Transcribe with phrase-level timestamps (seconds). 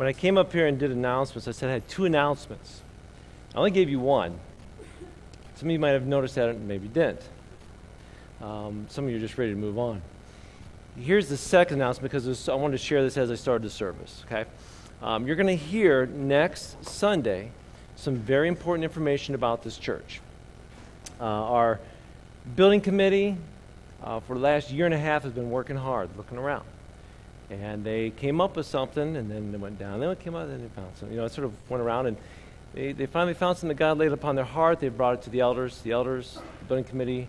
[0.00, 2.80] When I came up here and did announcements, I said I had two announcements.
[3.54, 4.40] I only gave you one.
[5.56, 7.20] Some of you might have noticed that, and maybe didn't.
[8.40, 10.00] Um, some of you are just ready to move on.
[10.98, 14.24] Here's the second announcement because I wanted to share this as I started the service,
[14.24, 14.48] okay?
[15.02, 17.50] Um, you're going to hear next Sunday
[17.96, 20.22] some very important information about this church.
[21.20, 21.78] Uh, our
[22.56, 23.36] building committee
[24.02, 26.64] uh, for the last year and a half has been working hard, looking around.
[27.50, 29.98] And they came up with something, and then they went down.
[29.98, 31.12] Then it came up, and then they found something.
[31.12, 32.16] You know, it sort of went around, and
[32.74, 34.78] they, they finally found something that God laid upon their heart.
[34.78, 35.80] They brought it to the elders.
[35.80, 37.26] The elders, the building committee,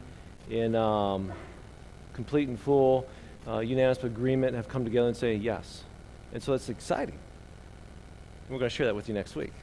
[0.50, 1.32] in um,
[2.14, 3.08] complete and full
[3.48, 5.84] uh, unanimous agreement, have come together and say yes.
[6.34, 7.16] And so it's exciting.
[7.16, 9.54] And we're going to share that with you next week.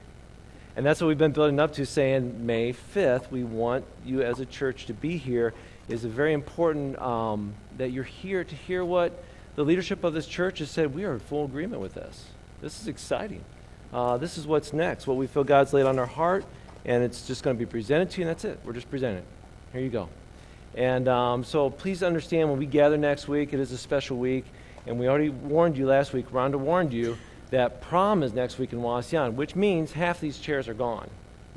[0.75, 4.41] And that's what we've been building up to, saying May 5th, we want you as
[4.41, 5.55] a church to be here.
[5.89, 9.25] Is a very important um, that you're here to hear what
[9.59, 10.95] the leadership of this church has said.
[10.95, 12.27] We are in full agreement with this.
[12.63, 13.45] This is exciting.
[13.93, 16.45] Uh, this is what's next, what we feel God's laid on our heart,
[16.85, 18.61] and it's just going to be presented to you, and that's it.
[18.65, 19.25] We're just presenting it.
[19.73, 20.09] Here you go.
[20.77, 24.45] And um, so please understand when we gather next week, it is a special week.
[24.87, 27.19] And we already warned you last week, Rhonda warned you
[27.51, 31.11] that prom is next week in Wauseon, which means half these chairs are gone.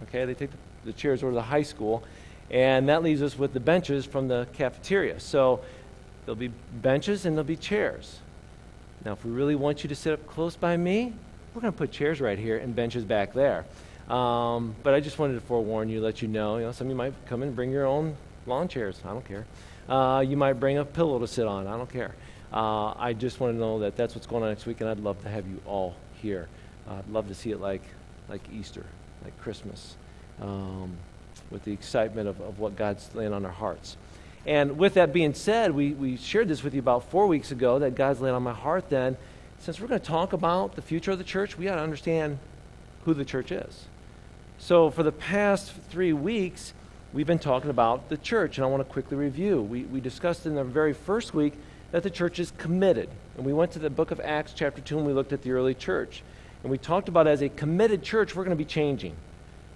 [0.04, 2.04] Okay, they take the, the chairs over to the high school,
[2.50, 5.20] and that leaves us with the benches from the cafeteria.
[5.20, 5.62] So
[6.26, 8.20] there'll be benches and there'll be chairs.
[9.04, 11.14] Now, if we really want you to sit up close by me,
[11.54, 13.66] we're going to put chairs right here and benches back there.
[14.10, 16.58] Um, but I just wanted to forewarn you, let you know.
[16.58, 19.00] You know, some of you might come and bring your own lawn chairs.
[19.06, 19.46] I don't care.
[19.90, 21.68] Uh, you might bring a pillow to sit on.
[21.68, 22.14] I don't care.
[22.54, 25.00] Uh, I just want to know that that's what's going on next week, and I'd
[25.00, 26.48] love to have you all here.
[26.88, 27.84] Uh, I'd love to see it like,
[28.30, 28.86] like Easter,
[29.24, 29.96] like Christmas,
[30.42, 30.96] um,
[31.50, 33.96] with the excitement of, of what God's laying on our hearts.
[34.46, 37.80] And with that being said, we, we shared this with you about four weeks ago
[37.80, 39.18] that God's laid on my heart then.
[39.60, 42.40] Since we're going to talk about the future of the church, we got to understand
[43.06, 43.86] who the church is.
[44.58, 46.74] So for the past three weeks,
[47.14, 49.62] we've been talking about the church, and I want to quickly review.
[49.62, 51.54] We, we discussed in the very first week
[51.92, 53.10] that the church is committed.
[53.38, 55.52] And we went to the book of Acts, chapter 2, and we looked at the
[55.52, 56.24] early church.
[56.64, 59.16] And we talked about as a committed church, we're going to be changing.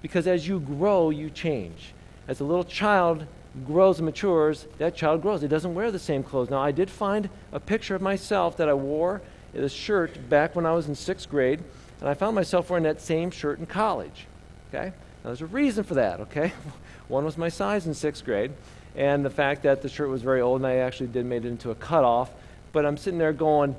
[0.02, 1.94] Because as you grow, you change.
[2.28, 3.28] As a little child
[3.66, 5.44] grows and matures, that child grows.
[5.44, 6.50] It doesn't wear the same clothes.
[6.50, 9.22] Now, I did find a picture of myself that I wore,
[9.54, 11.64] a shirt, back when I was in sixth grade,
[12.02, 14.28] and I found myself wearing that same shirt in college.
[14.70, 14.88] Okay?
[14.88, 16.52] Now, there's a reason for that, okay?
[17.08, 18.52] One was my size in sixth grade,
[18.96, 21.50] and the fact that the shirt was very old, and I actually did made it
[21.50, 22.32] into a cutoff.
[22.74, 23.76] But I'm sitting there going,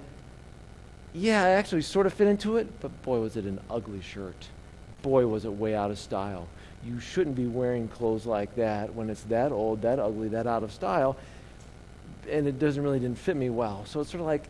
[1.12, 4.48] yeah, I actually sort of fit into it, but boy, was it an ugly shirt.
[5.02, 6.48] Boy, was it way out of style.
[6.84, 10.62] You shouldn't be wearing clothes like that when it's that old, that ugly, that out
[10.62, 11.16] of style,
[12.30, 13.84] and it doesn't really didn't fit me well.
[13.86, 14.44] So it's sort of like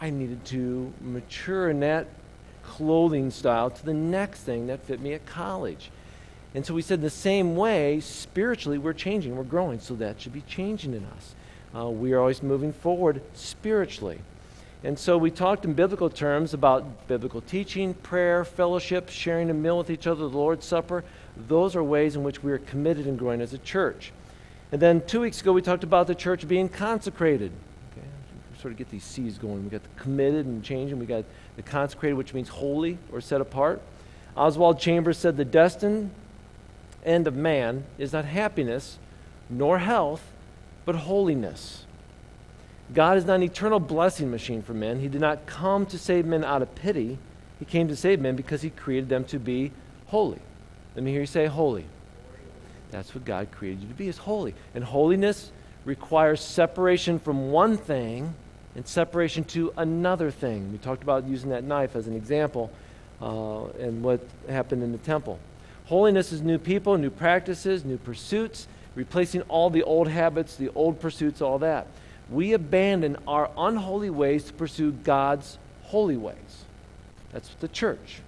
[0.00, 2.06] I needed to mature in that
[2.62, 5.90] clothing style to the next thing that fit me at college.
[6.54, 10.32] And so we said the same way, spiritually, we're changing, we're growing, so that should
[10.32, 11.34] be changing in us.
[11.74, 14.18] Uh, we are always moving forward spiritually.
[14.82, 19.78] And so we talked in biblical terms about biblical teaching, prayer, fellowship, sharing a meal
[19.78, 21.04] with each other, the Lord's Supper.
[21.48, 24.12] Those are ways in which we are committed and growing as a church.
[24.72, 27.52] And then two weeks ago, we talked about the church being consecrated.
[27.92, 28.06] Okay?
[28.60, 29.64] sort of get these C's going.
[29.64, 30.98] We got the committed and changing.
[30.98, 31.24] We got
[31.56, 33.80] the consecrated, which means holy or set apart.
[34.36, 36.10] Oswald Chambers said the destined
[37.04, 38.98] end of man is not happiness
[39.48, 40.22] nor health,
[40.84, 41.84] but holiness.
[42.94, 45.00] God is not an eternal blessing machine for men.
[45.00, 47.18] He did not come to save men out of pity.
[47.58, 49.72] He came to save men because he created them to be
[50.06, 50.40] holy.
[50.94, 51.84] Let me hear you say holy.
[52.90, 54.54] That's what God created you to be, is holy.
[54.74, 55.52] And holiness
[55.84, 58.34] requires separation from one thing
[58.74, 60.72] and separation to another thing.
[60.72, 62.70] We talked about using that knife as an example
[63.20, 65.38] uh, and what happened in the temple.
[65.86, 71.00] Holiness is new people, new practices, new pursuits, replacing all the old habits, the old
[71.00, 71.86] pursuits, all that.
[72.30, 76.64] We abandon our unholy ways to pursue God's holy ways.
[77.32, 78.20] That's the church.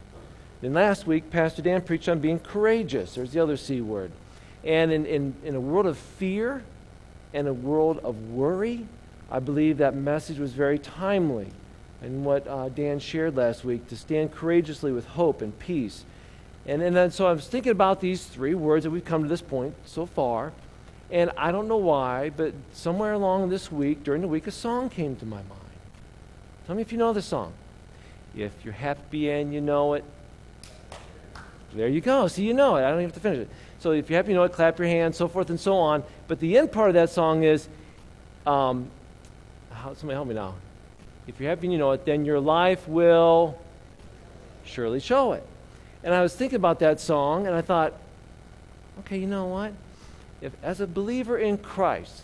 [0.62, 3.14] Then last week, Pastor Dan preached on being courageous.
[3.14, 4.12] There's the other C word.
[4.64, 6.62] And in, in, in a world of fear
[7.34, 8.86] and a world of worry,
[9.30, 11.48] I believe that message was very timely.
[12.00, 16.06] And what uh, Dan shared last week to stand courageously with hope and peace
[16.66, 19.28] and, and then so I was thinking about these three words that we've come to
[19.28, 20.52] this point so far.
[21.10, 24.88] And I don't know why, but somewhere along this week, during the week, a song
[24.88, 25.60] came to my mind.
[26.66, 27.52] Tell me if you know the song.
[28.34, 30.04] If you're happy and you know it,
[31.74, 32.28] there you go.
[32.28, 32.80] See, you know it.
[32.80, 33.50] I don't even have to finish it.
[33.78, 36.04] So if you're happy, you know it, clap your hands, so forth and so on.
[36.28, 37.68] But the end part of that song is,
[38.46, 38.88] um,
[39.70, 40.54] how, somebody help me now.
[41.26, 43.58] If you're happy you know it, then your life will
[44.64, 45.46] surely show it.
[46.04, 47.94] And I was thinking about that song, and I thought,
[49.00, 49.72] okay, you know what?
[50.40, 52.22] If, as a believer in Christ,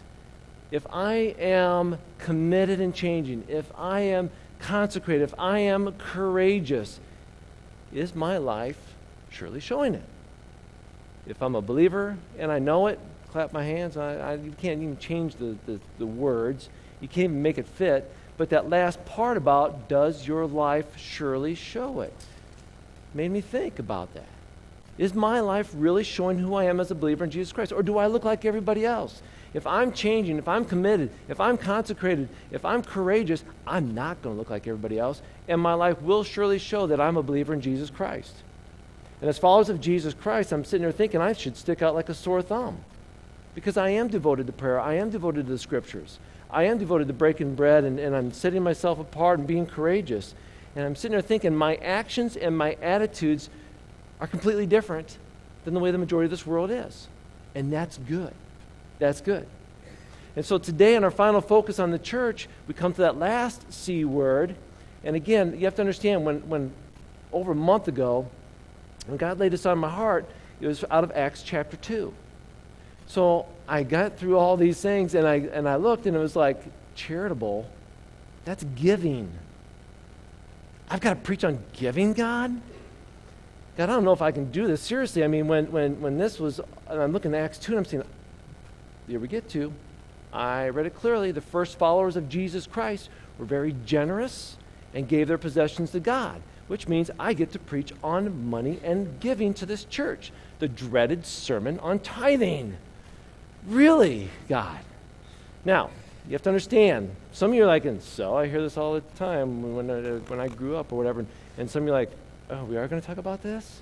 [0.70, 7.00] if I am committed and changing, if I am consecrated, if I am courageous,
[7.92, 8.87] is my life
[9.30, 10.04] surely showing it?
[11.26, 12.98] If I'm a believer and I know it,
[13.30, 13.96] clap my hands.
[13.96, 16.68] I, I, you can't even change the, the, the words,
[17.00, 18.10] you can't even make it fit.
[18.36, 22.14] But that last part about does your life surely show it
[23.14, 24.28] made me think about that.
[24.96, 27.72] Is my life really showing who I am as a believer in Jesus Christ?
[27.72, 29.22] Or do I look like everybody else?
[29.54, 34.34] If I'm changing, if I'm committed, if I'm consecrated, if I'm courageous, I'm not going
[34.34, 35.22] to look like everybody else.
[35.46, 38.34] And my life will surely show that I'm a believer in Jesus Christ.
[39.20, 42.08] And as followers of Jesus Christ, I'm sitting there thinking I should stick out like
[42.08, 42.78] a sore thumb.
[43.54, 44.78] Because I am devoted to prayer.
[44.78, 46.18] I am devoted to the scriptures.
[46.50, 50.34] I am devoted to breaking bread and, and I'm setting myself apart and being courageous.
[50.76, 53.50] And I'm sitting there thinking my actions and my attitudes
[54.20, 55.18] are completely different
[55.64, 57.08] than the way the majority of this world is.
[57.54, 58.32] And that's good.
[58.98, 59.46] That's good.
[60.36, 63.72] And so today, in our final focus on the church, we come to that last
[63.72, 64.54] C word.
[65.02, 66.72] And again, you have to understand when, when
[67.32, 68.28] over a month ago,
[69.08, 70.26] when God laid this on my heart,
[70.60, 72.12] it was out of Acts chapter 2.
[73.06, 76.36] So I got through all these things and I, and I looked and it was
[76.36, 76.62] like,
[76.94, 77.68] charitable,
[78.44, 79.30] that's giving.
[80.90, 82.60] I've got to preach on giving, God?
[83.76, 84.82] God, I don't know if I can do this.
[84.82, 87.78] Seriously, I mean, when, when, when this was, and I'm looking at Acts 2 and
[87.78, 88.04] I'm saying,
[89.06, 89.72] here we get to.
[90.32, 91.32] I read it clearly.
[91.32, 93.08] The first followers of Jesus Christ
[93.38, 94.56] were very generous
[94.92, 99.18] and gave their possessions to God, which means I get to preach on money and
[99.20, 100.32] giving to this church.
[100.58, 102.76] The dreaded sermon on tithing.
[103.66, 104.78] Really, God?
[105.64, 105.90] Now,
[106.26, 107.10] you have to understand.
[107.32, 110.00] Some of you are like, and so I hear this all the time when I,
[110.28, 111.24] when I grew up or whatever.
[111.56, 112.10] And some of you are like,
[112.50, 113.80] oh, we are going to talk about this?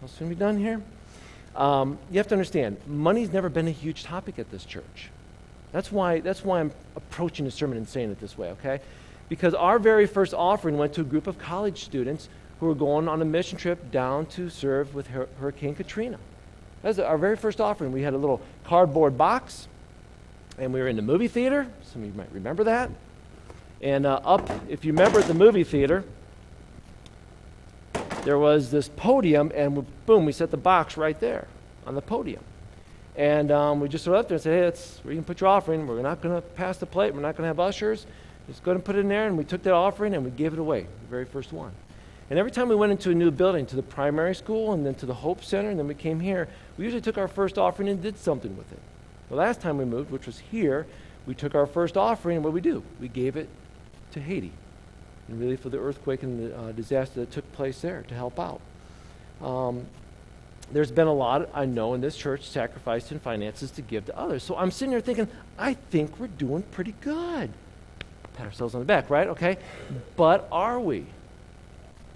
[0.00, 0.82] How soon be done here?
[1.56, 5.10] Um, you have to understand, money's never been a huge topic at this church.
[5.72, 8.80] That's why, that's why I'm approaching the sermon and saying it this way, okay?
[9.28, 12.28] Because our very first offering went to a group of college students
[12.60, 16.18] who were going on a mission trip down to serve with Hurricane Katrina.
[16.82, 17.92] That was our very first offering.
[17.92, 19.68] We had a little cardboard box,
[20.58, 21.66] and we were in the movie theater.
[21.82, 22.90] Some of you might remember that.
[23.80, 26.04] And uh, up, if you remember the movie theater,
[28.24, 31.46] there was this podium, and boom, we set the box right there
[31.86, 32.42] on the podium.
[33.14, 35.40] And um, we just went up there and said, hey, that's where you can put
[35.40, 35.86] your offering.
[35.86, 37.14] We're not going to pass the plate.
[37.14, 38.06] We're not going to have ushers.
[38.48, 39.26] Just go and put it in there.
[39.26, 41.72] And we took that offering and we gave it away, the very first one.
[42.30, 44.94] And every time we went into a new building, to the primary school and then
[44.96, 47.88] to the Hope Center, and then we came here, we usually took our first offering
[47.88, 48.80] and did something with it.
[49.28, 50.86] The last time we moved, which was here,
[51.26, 52.82] we took our first offering, and what we do?
[53.00, 53.48] We gave it
[54.12, 54.52] to Haiti
[55.28, 58.38] and really for the earthquake and the uh, disaster that took place there to help
[58.38, 58.60] out.
[59.42, 59.86] Um,
[60.72, 64.18] there's been a lot, I know, in this church sacrificed in finances to give to
[64.18, 64.42] others.
[64.42, 65.28] So I'm sitting here thinking,
[65.58, 67.50] I think we're doing pretty good.
[68.38, 69.26] Pat ourselves on the back, right?
[69.26, 69.58] Okay.
[70.16, 71.04] But are we?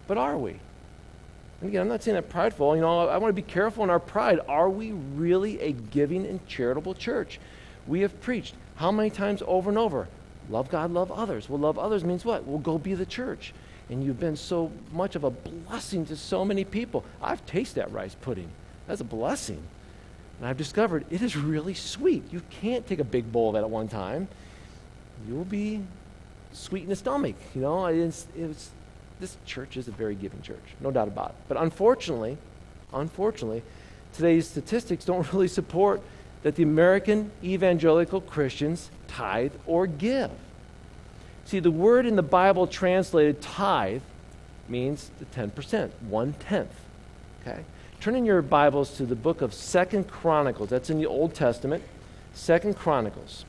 [0.06, 0.52] But are we?
[1.60, 2.76] And again, I'm not saying that prideful.
[2.76, 4.38] You know, I want to be careful in our pride.
[4.46, 7.40] Are we really a giving and charitable church?
[7.88, 10.06] We have preached how many times over and over?
[10.48, 11.48] Love God, love others.
[11.48, 12.46] Well, love others means what?
[12.46, 13.52] Well, go be the church.
[13.90, 17.04] And you've been so much of a blessing to so many people.
[17.20, 18.48] I've tasted that rice pudding.
[18.86, 19.60] That's a blessing.
[20.38, 22.32] And I've discovered it is really sweet.
[22.32, 24.28] You can't take a big bowl of it at one time.
[25.28, 25.82] You'll be
[26.52, 27.36] sweet in the stomach.
[27.54, 28.10] You know,
[29.20, 31.36] this church is a very giving church, no doubt about it.
[31.48, 32.38] But unfortunately,
[32.92, 33.62] unfortunately,
[34.14, 36.02] today's statistics don't really support
[36.42, 40.30] that the American evangelical Christians tithe or give.
[41.44, 44.02] See, the word in the Bible translated tithe
[44.68, 46.72] means the 10%, one tenth.
[47.40, 47.64] Okay?
[48.00, 50.70] Turn in your Bibles to the book of Second Chronicles.
[50.70, 51.84] That's in the Old Testament.
[52.34, 53.44] Second Chronicles.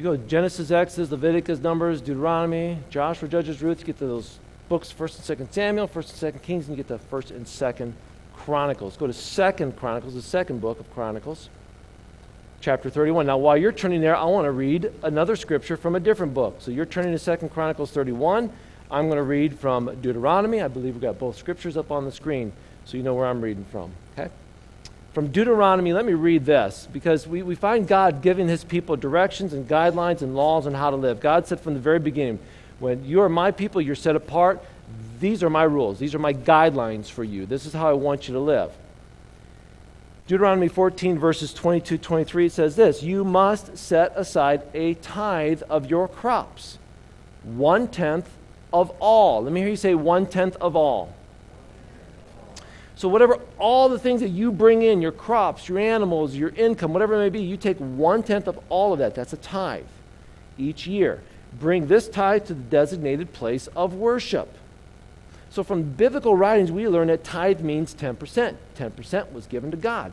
[0.00, 3.80] You go Genesis, Exodus, Leviticus, Numbers, Deuteronomy, Joshua, Judges, Ruth.
[3.80, 4.38] You get to those
[4.70, 7.46] books, First and Second Samuel, First and Second Kings, and you get to First and
[7.46, 7.92] Second
[8.34, 8.96] Chronicles.
[8.96, 11.50] Go to Second Chronicles, the second book of Chronicles,
[12.62, 13.26] chapter 31.
[13.26, 16.56] Now, while you're turning there, I want to read another scripture from a different book.
[16.60, 18.50] So you're turning to Second Chronicles 31.
[18.90, 20.62] I'm going to read from Deuteronomy.
[20.62, 22.54] I believe we've got both scriptures up on the screen,
[22.86, 23.92] so you know where I'm reading from.
[25.12, 29.52] From Deuteronomy, let me read this because we, we find God giving his people directions
[29.52, 31.20] and guidelines and laws on how to live.
[31.20, 32.38] God said from the very beginning,
[32.78, 34.64] when you are my people, you're set apart.
[35.18, 35.98] These are my rules.
[35.98, 37.44] These are my guidelines for you.
[37.44, 38.70] This is how I want you to live.
[40.28, 46.06] Deuteronomy 14, verses 22 23 says this You must set aside a tithe of your
[46.06, 46.78] crops,
[47.42, 48.30] one tenth
[48.72, 49.42] of all.
[49.42, 51.12] Let me hear you say one tenth of all.
[53.00, 56.92] So, whatever, all the things that you bring in, your crops, your animals, your income,
[56.92, 59.14] whatever it may be, you take one tenth of all of that.
[59.14, 59.86] That's a tithe
[60.58, 61.22] each year.
[61.58, 64.54] Bring this tithe to the designated place of worship.
[65.48, 68.56] So, from biblical writings, we learn that tithe means 10%.
[68.76, 70.12] 10% was given to God.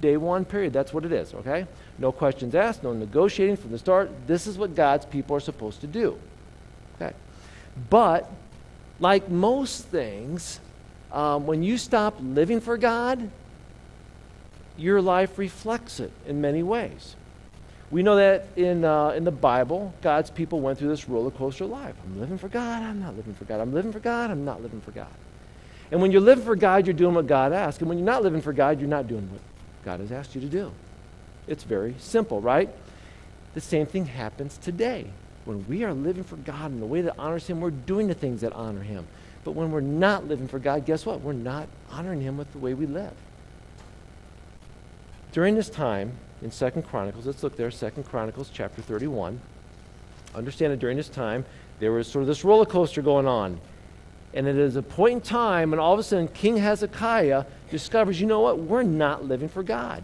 [0.00, 0.72] Day one period.
[0.72, 1.66] That's what it is, okay?
[1.98, 4.10] No questions asked, no negotiating from the start.
[4.26, 6.18] This is what God's people are supposed to do.
[6.94, 7.14] Okay.
[7.90, 8.30] But,
[9.00, 10.60] like most things,
[11.12, 13.30] um, when you stop living for God,
[14.76, 17.16] your life reflects it in many ways.
[17.90, 21.64] We know that in, uh, in the Bible, God's people went through this roller coaster
[21.64, 21.94] life.
[22.04, 23.60] I'm living for God, I'm not living for God.
[23.60, 25.06] I'm living for God, I'm not living for God.
[25.92, 27.80] And when you're living for God, you're doing what God asks.
[27.80, 29.40] And when you're not living for God, you're not doing what
[29.84, 30.72] God has asked you to do.
[31.46, 32.68] It's very simple, right?
[33.54, 35.06] The same thing happens today.
[35.44, 38.14] When we are living for God in the way that honors Him, we're doing the
[38.14, 39.06] things that honor Him.
[39.46, 41.20] But when we're not living for God, guess what?
[41.20, 43.12] We're not honoring Him with the way we live.
[45.30, 49.40] During this time in Second Chronicles, let's look there, Second Chronicles chapter 31.
[50.34, 51.44] Understand that during this time,
[51.78, 53.60] there was sort of this roller coaster going on.
[54.34, 58.20] And it is a point in time when all of a sudden King Hezekiah discovers,
[58.20, 58.58] you know what?
[58.58, 60.02] We're not living for God.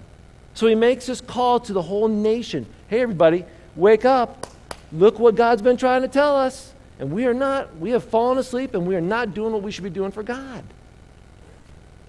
[0.54, 3.44] So he makes this call to the whole nation Hey, everybody,
[3.74, 4.46] wake up.
[4.92, 6.72] Look what God's been trying to tell us.
[6.98, 9.72] And we are not, we have fallen asleep and we are not doing what we
[9.72, 10.64] should be doing for God.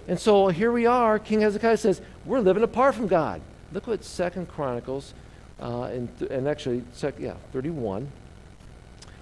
[0.06, 1.18] And so here we are.
[1.18, 3.40] King Hezekiah says, We're living apart from God.
[3.72, 5.14] Look what Second Chronicles,
[5.60, 8.10] uh, and, and actually, sec, yeah, 31.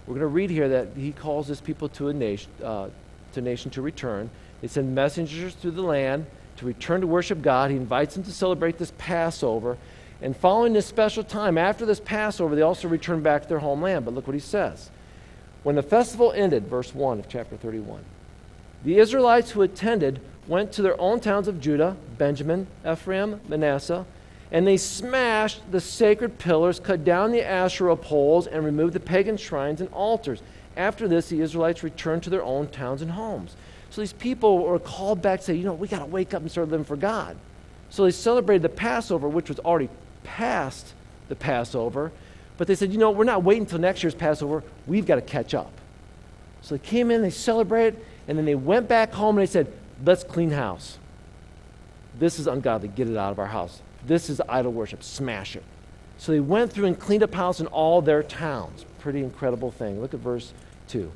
[0.06, 2.88] We're going to read here that he calls his people to a nation, uh,
[3.32, 4.28] to nation to return.
[4.60, 6.26] They send messengers through the land
[6.56, 7.70] to return to worship God.
[7.70, 9.78] He invites them to celebrate this Passover.
[10.20, 14.04] And following this special time, after this Passover, they also return back to their homeland.
[14.04, 14.90] But look what he says.
[15.62, 18.04] When the festival ended, verse 1 of chapter 31,
[18.84, 24.04] the Israelites who attended went to their own towns of Judah, Benjamin, Ephraim, Manasseh,
[24.50, 29.36] and they smashed the sacred pillars, cut down the Asherah poles, and removed the pagan
[29.36, 30.42] shrines and altars.
[30.76, 33.56] After this, the Israelites returned to their own towns and homes.
[33.90, 36.42] So these people were called back to say, you know, we got to wake up
[36.42, 37.36] and start living for God.
[37.90, 39.90] So they celebrated the Passover, which was already
[40.24, 40.94] past
[41.28, 42.10] the Passover,
[42.58, 44.62] but they said, you know, we're not waiting until next year's Passover.
[44.86, 45.72] We've got to catch up.
[46.60, 49.72] So they came in, they celebrated, and then they went back home and they said,
[50.04, 50.98] let's clean house.
[52.18, 52.88] This is ungodly.
[52.88, 53.80] Get it out of our house.
[54.06, 55.02] This is idol worship.
[55.02, 55.64] Smash it.
[56.18, 58.84] So they went through and cleaned up house in all their towns.
[59.00, 60.00] Pretty incredible thing.
[60.00, 60.52] Look at verse
[60.88, 61.10] 2.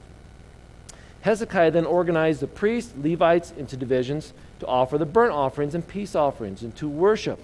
[1.21, 6.15] Hezekiah then organized the priests, Levites into divisions to offer the burnt offerings and peace
[6.15, 7.41] offerings and to worship,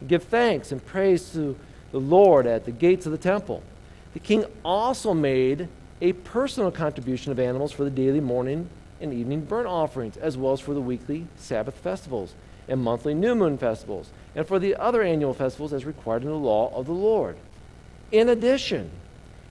[0.00, 1.56] and give thanks and praise to
[1.94, 3.62] the Lord at the gates of the temple.
[4.14, 5.68] The king also made
[6.00, 8.68] a personal contribution of animals for the daily morning
[9.00, 12.34] and evening burnt offerings, as well as for the weekly Sabbath festivals
[12.66, 16.34] and monthly new moon festivals, and for the other annual festivals as required in the
[16.34, 17.36] law of the Lord.
[18.10, 18.90] In addition,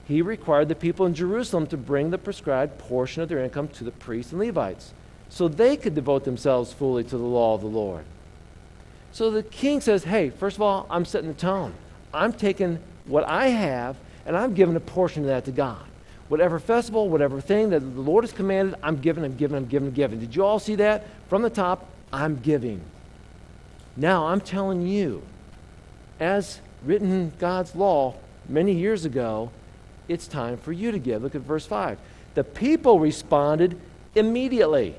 [0.04, 3.84] he required the people in Jerusalem to bring the prescribed portion of their income to
[3.84, 4.92] the priests and Levites,
[5.30, 8.04] so they could devote themselves fully to the law of the Lord.
[9.12, 11.72] So the king says, Hey, first of all, I'm setting the tone.
[12.14, 15.82] I'm taking what I have and I'm giving a portion of that to God.
[16.28, 19.88] Whatever festival, whatever thing that the Lord has commanded, I'm giving, I'm giving, I'm giving,
[19.88, 20.18] I'm giving.
[20.20, 21.06] Did you all see that?
[21.28, 22.80] From the top, I'm giving.
[23.96, 25.22] Now I'm telling you,
[26.18, 28.14] as written in God's law
[28.48, 29.50] many years ago,
[30.08, 31.22] it's time for you to give.
[31.22, 31.98] Look at verse 5.
[32.34, 33.78] The people responded
[34.14, 34.94] immediately.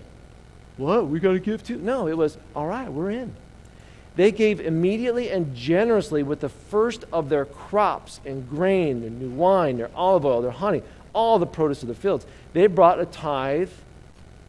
[0.78, 1.08] What?
[1.08, 1.78] We got to give too?
[1.78, 3.36] No, it was, all right, we're in.
[4.16, 9.30] They gave immediately and generously with the first of their crops and grain, their new
[9.30, 12.26] wine, their olive oil, their honey, all the produce of the fields.
[12.54, 13.72] They brought a tithe,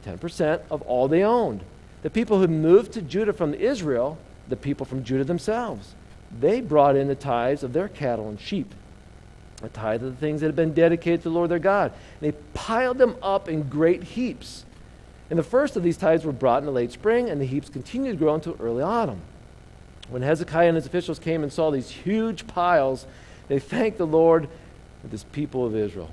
[0.05, 1.63] 10% of all they owned.
[2.03, 4.19] The people who moved to Judah from Israel,
[4.49, 5.95] the people from Judah themselves,
[6.39, 8.73] they brought in the tithes of their cattle and sheep,
[9.63, 11.93] a tithe of the things that had been dedicated to the Lord their God.
[12.21, 14.65] And they piled them up in great heaps.
[15.31, 17.69] And the first of these tithes were brought in the late spring, and the heaps
[17.69, 19.23] continued to grow until early autumn.
[20.09, 23.07] When Hezekiah and his officials came and saw these huge piles,
[23.49, 24.49] they thanked the Lord
[25.03, 26.11] and this people of Israel.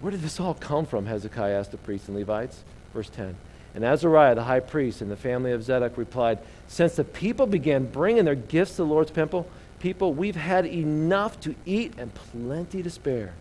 [0.00, 1.06] Where did this all come from?
[1.06, 2.62] Hezekiah asked the priests and Levites.
[2.92, 3.36] Verse 10.
[3.74, 7.84] And Azariah, the high priest, and the family of Zadok replied, Since the people began
[7.84, 9.46] bringing their gifts to the Lord's temple,
[9.80, 13.34] people, we've had enough to eat and plenty to spare.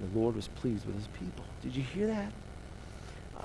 [0.00, 1.44] The Lord was pleased with his people.
[1.62, 2.32] Did you hear that?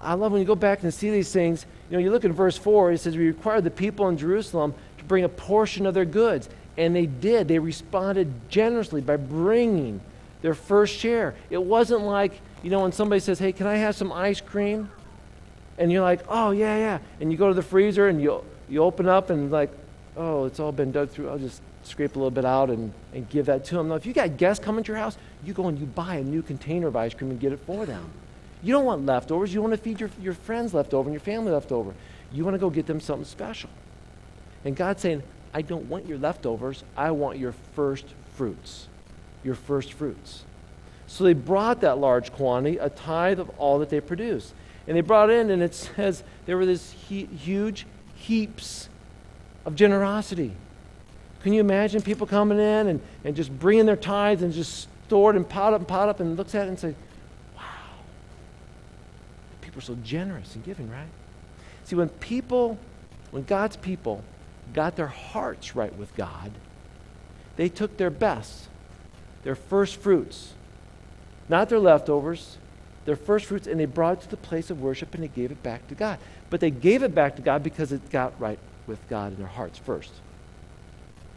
[0.02, 1.66] I love when you go back and see these things.
[1.90, 4.74] You know, you look at verse 4, it says, We required the people in Jerusalem
[5.12, 6.48] bring a portion of their goods.
[6.78, 7.50] And they did.
[7.50, 10.00] They responded generously by bringing
[10.42, 11.36] their first share.
[11.50, 14.90] It wasn't like, You know, when somebody says, hey, can I have some ice cream?
[15.78, 17.00] And you're like, oh, yeah, yeah.
[17.20, 19.72] And you go to the freezer and you, you open up and like,
[20.16, 21.30] oh, it's all been dug through.
[21.30, 23.90] I'll just scrape a little bit out and, and give that to them.
[23.90, 26.24] Now, if you got guests coming to your house, you go and you buy a
[26.24, 28.06] new container of ice cream and get it for them.
[28.62, 29.54] You don't want leftovers.
[29.54, 31.94] You want to feed your, your friends leftover and your family leftover.
[32.32, 33.70] You want to go get them something special.
[34.64, 36.84] And God's saying, I don't want your leftovers.
[36.96, 38.88] I want your first fruits.
[39.44, 40.44] Your first fruits.
[41.08, 44.54] So they brought that large quantity, a tithe of all that they produced.
[44.88, 48.88] And they brought in, and it says there were these he- huge heaps
[49.66, 50.54] of generosity.
[51.44, 55.32] Can you imagine people coming in and, and just bringing their tithes and just store
[55.32, 56.96] it and pot up and pot up and looks at it and say,
[57.58, 57.64] wow,
[59.60, 61.10] people are so generous and giving, right?
[61.84, 62.78] See, when people,
[63.32, 64.24] when God's people
[64.74, 66.52] got their hearts right with God,
[67.56, 68.68] they took their best,
[69.44, 70.54] their first fruits,
[71.50, 72.58] not their leftovers,
[73.06, 75.52] their first fruits, and they brought it to the place of worship and they gave
[75.52, 76.20] it back to God.
[76.50, 79.48] But they gave it back to God because it got right with God in their
[79.48, 80.12] hearts first.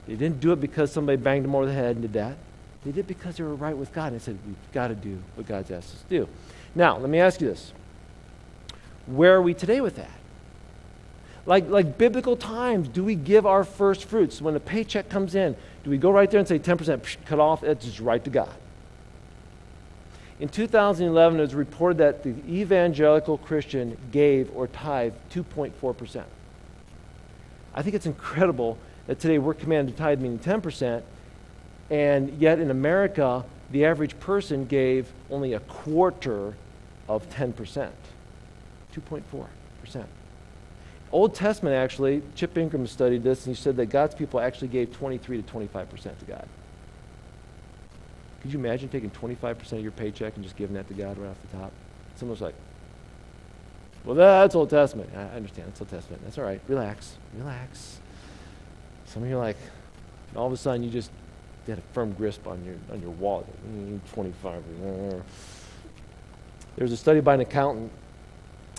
[0.06, 2.36] They didn't do it because somebody banged them over the head and did that.
[2.84, 5.18] They did it because they were right with God and said, We've got to do
[5.34, 6.28] what God's asked us to do.
[6.74, 7.72] Now, let me ask you this.
[9.06, 10.10] Where are we today with that?
[11.46, 14.40] Like, like biblical times, do we give our first fruits?
[14.40, 17.38] When a paycheck comes in, do we go right there and say 10% psh, cut
[17.38, 17.62] off?
[17.62, 18.54] It's just right to God.
[20.40, 26.24] In 2011, it was reported that the evangelical Christian gave or tithed 2.4%.
[27.74, 31.02] I think it's incredible that today we're commanded to tithe, meaning 10%,
[31.90, 36.54] and yet in America, the average person gave only a quarter
[37.08, 37.90] of 10%.
[38.94, 40.04] 2.4%.
[41.14, 44.92] Old Testament, actually, Chip Ingram studied this, and he said that God's people actually gave
[44.92, 46.48] 23 to 25% to God.
[48.42, 51.28] Could you imagine taking 25% of your paycheck and just giving that to God right
[51.28, 51.72] off the top?
[52.16, 52.56] Someone's like,
[54.04, 55.08] well, that's Old Testament.
[55.16, 55.68] I understand.
[55.68, 56.20] It's Old Testament.
[56.24, 56.60] That's all right.
[56.66, 57.16] Relax.
[57.38, 58.00] Relax.
[59.06, 59.56] Some of you are like,
[60.34, 61.12] all of a sudden you just
[61.64, 63.46] get a firm grip on your, on your wallet.
[63.72, 64.64] Mm, 25.
[64.82, 65.22] There
[66.78, 67.92] was a study by an accountant.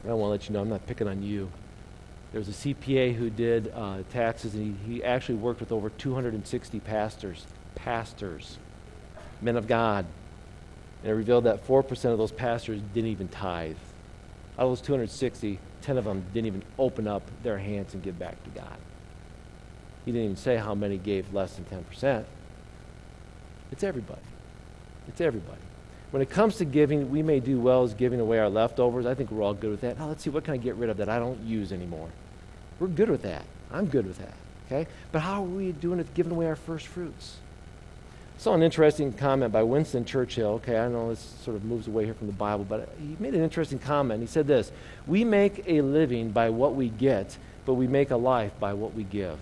[0.04, 1.50] I don't want to let you know, I'm not picking on you.
[2.36, 5.90] There was a CPA who did uh, taxes, and he, he actually worked with over
[5.90, 7.46] 260 pastors.
[7.76, 8.58] Pastors.
[9.42, 10.06] Men of God.
[11.02, 13.78] And it revealed that 4% of those pastors didn't even tithe.
[14.60, 18.20] Out of those 260, 10 of them didn't even open up their hands and give
[18.20, 18.80] back to God.
[20.04, 22.26] He didn't even say how many gave less than 10%.
[23.72, 24.20] It's everybody.
[25.08, 25.62] It's everybody.
[26.12, 29.06] When it comes to giving, we may do well as giving away our leftovers.
[29.06, 29.98] I think we're all good with that.
[29.98, 32.10] Now, let's see, what can I get rid of that I don't use anymore?
[32.80, 33.44] We're good with that.
[33.72, 34.34] I'm good with that.
[34.66, 34.88] Okay?
[35.12, 37.38] But how are we doing it giving away our first fruits?
[38.38, 40.56] I saw an interesting comment by Winston Churchill.
[40.56, 43.34] Okay, I know this sort of moves away here from the Bible, but he made
[43.34, 44.20] an interesting comment.
[44.20, 44.72] He said this
[45.08, 48.94] We make a living by what we get, but we make a life by what
[48.94, 49.38] we give.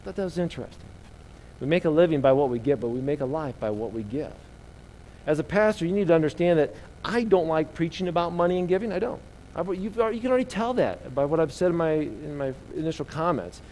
[0.00, 0.88] I thought that was interesting.
[1.60, 3.92] We make a living by what we get, but we make a life by what
[3.92, 4.32] we give.
[5.26, 6.74] As a pastor, you need to understand that
[7.04, 8.92] I don't like preaching about money and giving.
[8.92, 9.20] I don't.
[9.56, 13.62] You can already tell that by what I've said in my, in my initial comments.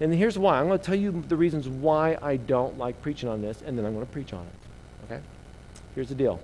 [0.00, 0.58] And here's why.
[0.58, 3.76] I'm going to tell you the reasons why I don't like preaching on this, and
[3.76, 5.12] then I'm going to preach on it.
[5.12, 5.22] Okay?
[5.94, 6.40] Here's the deal.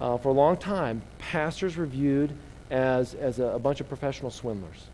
[0.00, 2.32] Uh, for a long time, pastors were viewed
[2.70, 4.86] as, as a, a bunch of professional swindlers.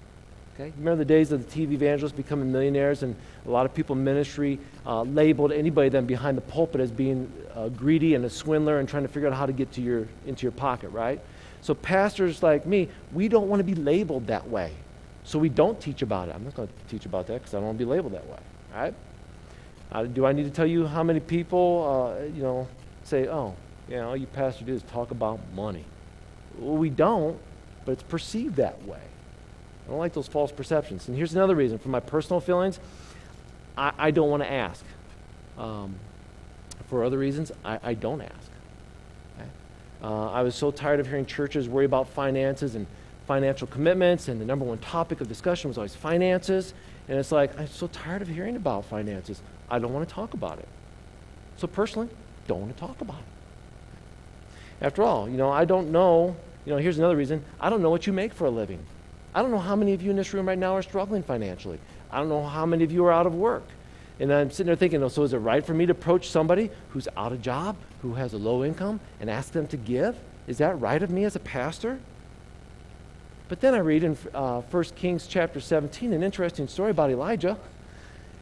[0.54, 0.72] Okay?
[0.78, 3.14] Remember the days of the TV evangelists becoming millionaires, and
[3.46, 7.32] a lot of people in ministry uh, labeled anybody then behind the pulpit as being
[7.54, 10.08] uh, greedy and a swindler and trying to figure out how to get to your,
[10.26, 11.20] into your pocket, right?
[11.60, 14.72] So pastors like me, we don't want to be labeled that way.
[15.24, 16.34] So we don't teach about it.
[16.34, 18.26] I'm not going to teach about that because I don't want to be labeled that
[18.26, 18.38] way,
[18.74, 18.94] right?
[19.92, 22.68] Uh, do I need to tell you how many people, uh, you know,
[23.04, 23.54] say, oh,
[23.88, 25.84] yeah, all you pastors do is talk about money?
[26.58, 27.38] Well, we don't,
[27.84, 29.00] but it's perceived that way.
[29.86, 31.08] I don't like those false perceptions.
[31.08, 32.78] And here's another reason for my personal feelings
[33.76, 34.84] I, I don't want to ask.
[35.56, 35.94] Um,
[36.88, 38.47] for other reasons, I, I don't ask.
[40.02, 42.86] Uh, I was so tired of hearing churches worry about finances and
[43.26, 46.72] financial commitments, and the number one topic of discussion was always finances.
[47.08, 49.42] And it's like, I'm so tired of hearing about finances.
[49.70, 50.68] I don't want to talk about it.
[51.56, 52.08] So, personally,
[52.46, 54.84] don't want to talk about it.
[54.84, 57.90] After all, you know, I don't know, you know, here's another reason I don't know
[57.90, 58.78] what you make for a living.
[59.34, 61.78] I don't know how many of you in this room right now are struggling financially.
[62.10, 63.64] I don't know how many of you are out of work.
[64.20, 66.70] And I'm sitting there thinking, oh, so is it right for me to approach somebody
[66.90, 70.16] who's out of job, who has a low income, and ask them to give?
[70.46, 72.00] Is that right of me as a pastor?
[73.48, 77.56] But then I read in uh, 1 Kings chapter 17 an interesting story about Elijah.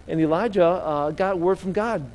[0.09, 2.09] And Elijah uh, got word from God.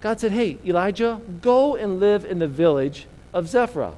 [0.00, 3.94] God said, Hey, Elijah, go and live in the village of Zarephath.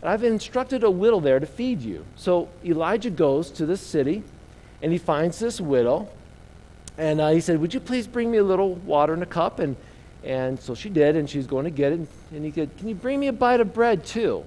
[0.00, 2.04] and I've instructed a widow there to feed you.
[2.16, 4.22] So Elijah goes to this city,
[4.82, 6.08] and he finds this widow,
[7.00, 9.58] and uh, he said, Would you please bring me a little water in a cup?
[9.58, 9.74] And,
[10.22, 12.00] and so she did, and she was going to get it.
[12.30, 14.44] And he said, Can you bring me a bite of bread too?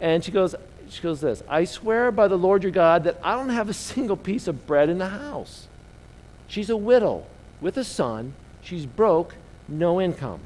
[0.00, 0.54] And she goes,
[0.88, 3.74] she goes this I swear by the Lord your God that I don't have a
[3.74, 5.66] single piece of bread in the house.
[6.46, 7.26] She's a widow
[7.60, 8.34] with a son.
[8.62, 9.34] She's broke,
[9.68, 10.40] no income.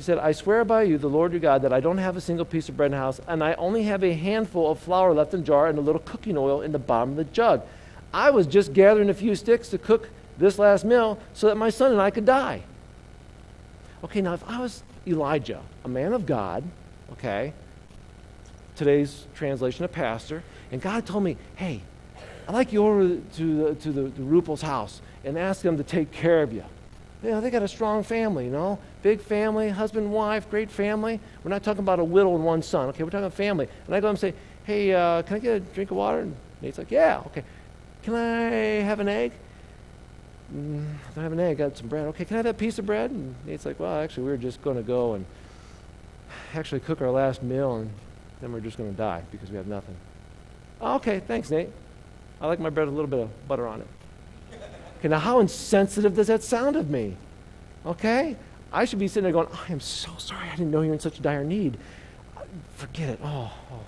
[0.00, 2.22] She said, I swear by you, the Lord your God, that I don't have a
[2.22, 5.12] single piece of bread in the house, and I only have a handful of flour
[5.12, 7.60] left in jar and a little cooking oil in the bottom of the jug.
[8.10, 10.08] I was just gathering a few sticks to cook
[10.38, 12.62] this last meal so that my son and I could die.
[14.02, 16.64] Okay, now if I was Elijah, a man of God,
[17.12, 17.52] okay,
[18.76, 21.82] today's translation of pastor, and God told me, hey,
[22.48, 25.84] I'd like you over to the, to the, the Rupel's house and ask them to
[25.84, 26.64] take care of you.
[27.22, 31.20] You know, they got a strong family, you know, big family, husband, wife, great family.
[31.44, 33.02] We're not talking about a widow and one son, okay?
[33.02, 33.68] We're talking about family.
[33.86, 34.34] And I go and say,
[34.64, 36.20] hey, uh, can I get a drink of water?
[36.20, 37.44] And Nate's like, yeah, okay.
[38.02, 38.50] Can I
[38.82, 39.32] have an egg?
[40.54, 41.60] Mm, I don't have an egg.
[41.60, 42.06] I got some bread.
[42.08, 43.10] Okay, can I have that piece of bread?
[43.10, 45.24] And Nate's like, well, actually, we were just going to go and
[46.54, 47.90] actually cook our last meal, and
[48.40, 49.96] then we're just going to die because we have nothing.
[50.80, 51.68] Okay, thanks, Nate.
[52.40, 53.88] I like my bread with a little bit of butter on it.
[54.98, 57.16] Okay, now how insensitive does that sound of me?
[57.86, 58.36] Okay?
[58.72, 60.48] I should be sitting there going, I am so sorry.
[60.48, 61.76] I didn't know you were in such dire need.
[62.76, 63.20] Forget it.
[63.22, 63.80] Oh, oh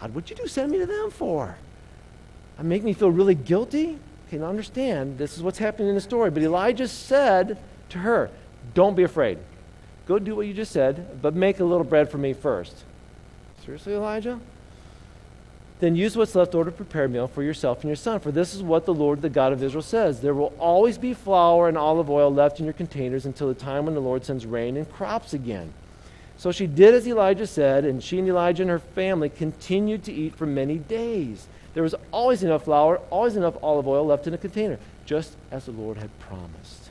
[0.00, 1.56] God, what'd you do send me to them for?
[2.58, 3.98] I make me feel really guilty?
[4.28, 6.30] Okay, now understand, this is what's happening in the story.
[6.30, 7.58] But Elijah said
[7.90, 8.30] to her,
[8.74, 9.38] Don't be afraid.
[10.06, 12.84] Go do what you just said, but make a little bread for me first.
[13.64, 14.40] Seriously, Elijah?
[15.82, 18.20] Then use what's left over to prepare a meal for yourself and your son.
[18.20, 21.12] For this is what the Lord, the God of Israel, says There will always be
[21.12, 24.46] flour and olive oil left in your containers until the time when the Lord sends
[24.46, 25.74] rain and crops again.
[26.36, 30.12] So she did as Elijah said, and she and Elijah and her family continued to
[30.12, 31.48] eat for many days.
[31.74, 35.64] There was always enough flour, always enough olive oil left in a container, just as
[35.64, 36.90] the Lord had promised.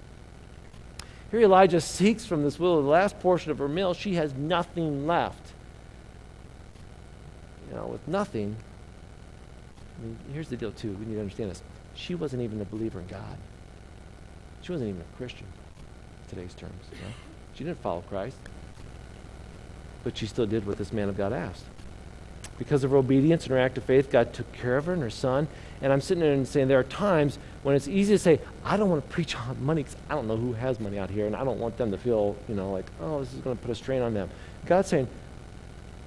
[1.32, 3.93] Here Elijah seeks from this widow the last portion of her meal.
[3.93, 5.54] She has nothing left.
[7.69, 8.58] You know, with nothing,
[10.33, 10.91] Here's the deal, too.
[10.93, 11.61] We need to understand this.
[11.95, 13.37] She wasn't even a believer in God.
[14.61, 15.47] She wasn't even a Christian,
[16.23, 16.85] in today's terms.
[16.91, 17.13] You know?
[17.55, 18.37] She didn't follow Christ.
[20.03, 21.65] But she still did what this man of God asked.
[22.57, 25.01] Because of her obedience and her act of faith, God took care of her and
[25.01, 25.47] her son.
[25.81, 28.77] And I'm sitting there and saying there are times when it's easy to say, I
[28.77, 31.25] don't want to preach on money because I don't know who has money out here,
[31.25, 33.61] and I don't want them to feel, you know, like, oh, this is going to
[33.61, 34.29] put a strain on them.
[34.65, 35.07] God's saying,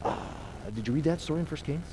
[0.02, 0.28] ah,
[0.74, 1.86] did you read that story in First Kings?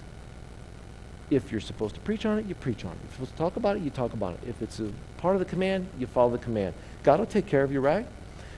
[1.31, 2.97] If you're supposed to preach on it, you preach on it.
[3.05, 4.41] If you're supposed to talk about it, you talk about it.
[4.47, 6.75] If it's a part of the command, you follow the command.
[7.01, 8.05] God will take care of you, right?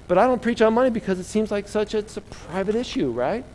[0.07, 2.75] But I don't preach on money because it seems like such a, it's a private
[2.75, 3.45] issue, right?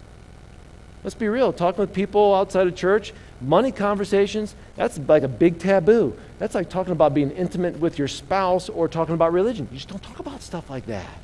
[1.04, 1.52] Let's be real.
[1.52, 6.16] Talking with people outside of church, money conversations, that's like a big taboo.
[6.38, 9.68] That's like talking about being intimate with your spouse or talking about religion.
[9.70, 11.18] You just don't talk about stuff like that.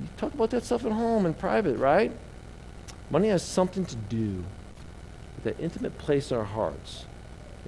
[0.00, 2.12] You talk about that stuff at home in private, right?
[3.10, 4.44] Money has something to do
[5.44, 7.04] that intimate place in our hearts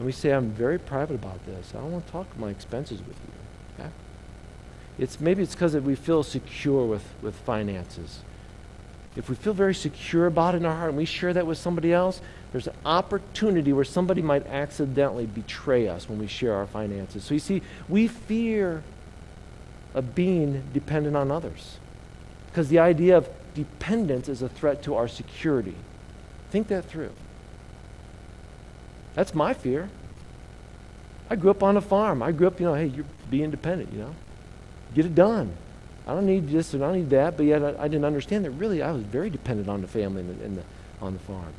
[0.00, 1.74] and we say, I'm very private about this.
[1.74, 3.85] I don't want to talk my expenses with you.
[3.85, 3.90] Okay?
[4.98, 8.20] It's, maybe it's because we feel secure with, with finances.
[9.14, 11.59] If we feel very secure about it in our heart and we share that with
[11.59, 16.66] somebody else, there's an opportunity where somebody might accidentally betray us when we share our
[16.66, 17.22] finances.
[17.22, 18.83] So you see, we fear
[19.92, 21.76] of being dependent on others
[22.46, 25.74] because the idea of dependence is a threat to our security.
[26.50, 27.12] Think that through.
[29.14, 29.88] That's my fear.
[31.29, 32.23] I grew up on a farm.
[32.23, 34.14] I grew up, you know, hey, you're be independent, you know.
[34.94, 35.55] Get it done.
[36.07, 38.44] I don't need this and I don't need that, but yet I, I didn't understand
[38.44, 40.62] that really I was very dependent on the family and the, and the,
[41.01, 41.53] on the farm.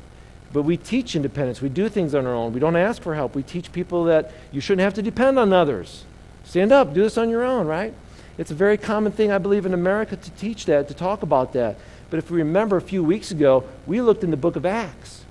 [0.52, 1.62] But we teach independence.
[1.62, 2.52] We do things on our own.
[2.52, 3.34] We don't ask for help.
[3.34, 6.04] We teach people that you shouldn't have to depend on others.
[6.44, 7.94] Stand up, do this on your own, right?
[8.36, 11.54] It's a very common thing, I believe, in America to teach that, to talk about
[11.54, 11.78] that.
[12.10, 15.21] But if we remember a few weeks ago, we looked in the book of Acts.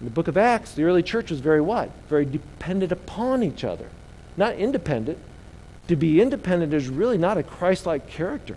[0.00, 1.90] In the book of Acts, the early church was very what?
[2.08, 3.88] Very dependent upon each other,
[4.36, 5.18] not independent.
[5.88, 8.56] To be independent is really not a Christ like character.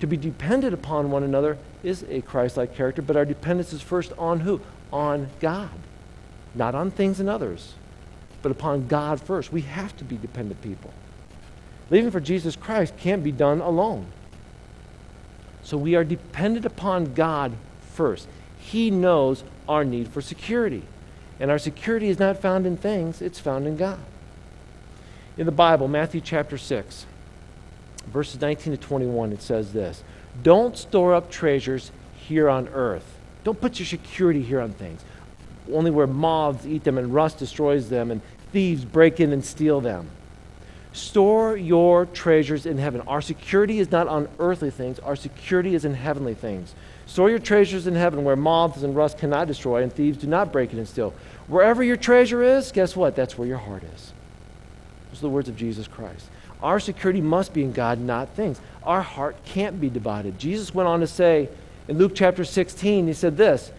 [0.00, 3.82] To be dependent upon one another is a Christ like character, but our dependence is
[3.82, 4.60] first on who?
[4.92, 5.70] On God.
[6.54, 7.74] Not on things and others,
[8.42, 9.52] but upon God first.
[9.52, 10.90] We have to be dependent people.
[11.90, 14.06] Living for Jesus Christ can't be done alone.
[15.62, 17.52] So we are dependent upon God
[17.92, 18.26] first.
[18.58, 20.82] He knows our need for security.
[21.38, 24.00] And our security is not found in things, it's found in God.
[25.38, 27.06] In the Bible, Matthew chapter 6,
[28.08, 30.02] verses 19 to 21, it says this
[30.42, 33.16] Don't store up treasures here on earth.
[33.44, 35.02] Don't put your security here on things,
[35.72, 38.20] only where moths eat them and rust destroys them and
[38.52, 40.10] thieves break in and steal them.
[40.92, 43.00] Store your treasures in heaven.
[43.02, 46.74] Our security is not on earthly things, our security is in heavenly things.
[47.10, 50.52] Store your treasures in heaven where moths and rust cannot destroy and thieves do not
[50.52, 51.12] break in and steal.
[51.48, 53.16] Wherever your treasure is, guess what?
[53.16, 54.12] That's where your heart is.
[55.08, 56.28] Those are the words of Jesus Christ.
[56.62, 58.60] Our security must be in God, not things.
[58.84, 60.38] Our heart can't be divided.
[60.38, 61.48] Jesus went on to say
[61.88, 63.72] in Luke chapter 16, he said this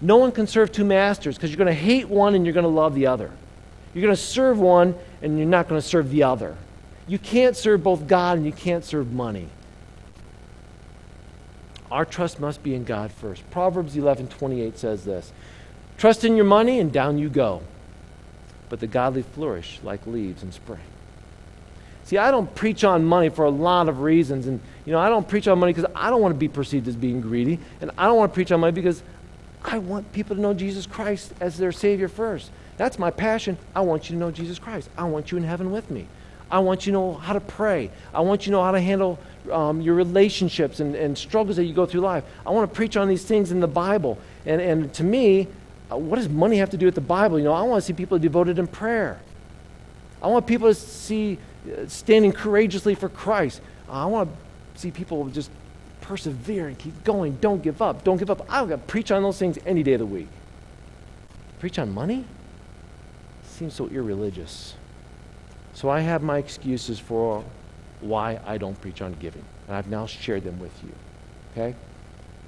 [0.00, 2.62] No one can serve two masters because you're going to hate one and you're going
[2.62, 3.32] to love the other.
[3.92, 6.56] You're going to serve one and you're not going to serve the other.
[7.08, 9.48] You can't serve both God and you can't serve money.
[11.90, 13.48] Our trust must be in God first.
[13.50, 15.32] Proverbs 11:28 says this.
[15.96, 17.62] Trust in your money and down you go.
[18.68, 20.80] But the godly flourish like leaves in spring.
[22.04, 24.46] See, I don't preach on money for a lot of reasons.
[24.46, 26.88] And, you know, I don't preach on money because I don't want to be perceived
[26.88, 27.58] as being greedy.
[27.82, 29.02] And I don't want to preach on money because
[29.62, 32.50] I want people to know Jesus Christ as their Savior first.
[32.78, 33.58] That's my passion.
[33.74, 34.88] I want you to know Jesus Christ.
[34.96, 36.06] I want you in heaven with me.
[36.50, 37.90] I want you to know how to pray.
[38.14, 39.18] I want you to know how to handle
[39.52, 42.24] um, your relationships and, and struggles that you go through life.
[42.46, 44.18] I want to preach on these things in the Bible.
[44.46, 45.48] And, and to me,
[45.90, 47.38] uh, what does money have to do with the Bible?
[47.38, 49.20] You know, I want to see people devoted in prayer.
[50.22, 51.38] I want people to see
[51.86, 53.60] standing courageously for Christ.
[53.88, 54.30] I want
[54.74, 55.50] to see people just
[56.00, 57.36] persevere and keep going.
[57.40, 58.04] Don't give up.
[58.04, 58.46] Don't give up.
[58.48, 60.28] I'll preach on those things any day of the week.
[61.60, 62.24] Preach on money?
[63.44, 64.74] Seems so irreligious.
[65.78, 67.44] So I have my excuses for
[68.00, 69.44] why I don't preach on giving.
[69.68, 70.90] And I've now shared them with you.
[71.52, 71.76] Okay?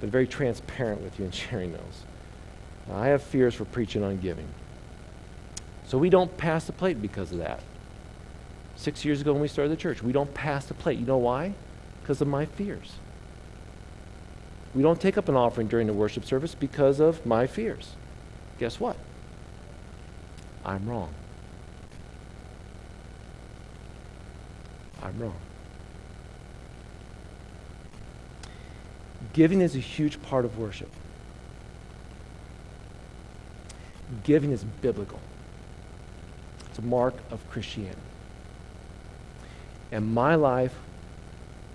[0.01, 2.03] Been very transparent with you in sharing those.
[2.91, 4.49] I have fears for preaching on giving.
[5.87, 7.61] So we don't pass the plate because of that
[8.75, 10.03] six years ago when we started the church.
[10.03, 10.99] We don't pass the plate.
[10.99, 11.53] You know why?
[12.01, 12.95] Because of my fears.
[14.75, 17.93] We don't take up an offering during the worship service because of my fears.
[18.59, 18.97] Guess what?
[20.65, 21.13] I'm wrong.
[25.01, 25.35] I'm wrong.
[29.33, 30.89] Giving is a huge part of worship.
[34.23, 35.19] Giving is biblical.
[36.69, 37.97] It's a mark of Christianity.
[39.91, 40.75] And my life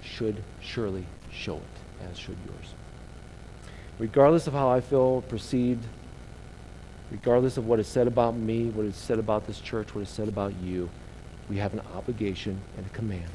[0.03, 2.75] should surely show it, as should yours.
[3.99, 5.85] Regardless of how I feel perceived,
[7.11, 10.09] regardless of what is said about me, what is said about this church, what is
[10.09, 10.91] said about you,
[11.49, 13.31] we have an obligation and a command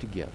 [0.00, 0.30] to give.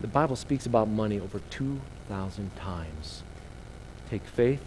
[0.00, 3.22] The Bible speaks about money over 2,000 times.
[4.10, 4.62] Take faith,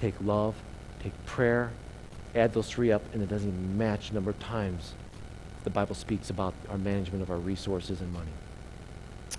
[0.00, 0.54] take love,
[1.02, 1.70] take prayer,
[2.34, 4.94] add those three up, and it doesn't even match the number of times
[5.64, 8.30] the Bible speaks about our management of our resources and money.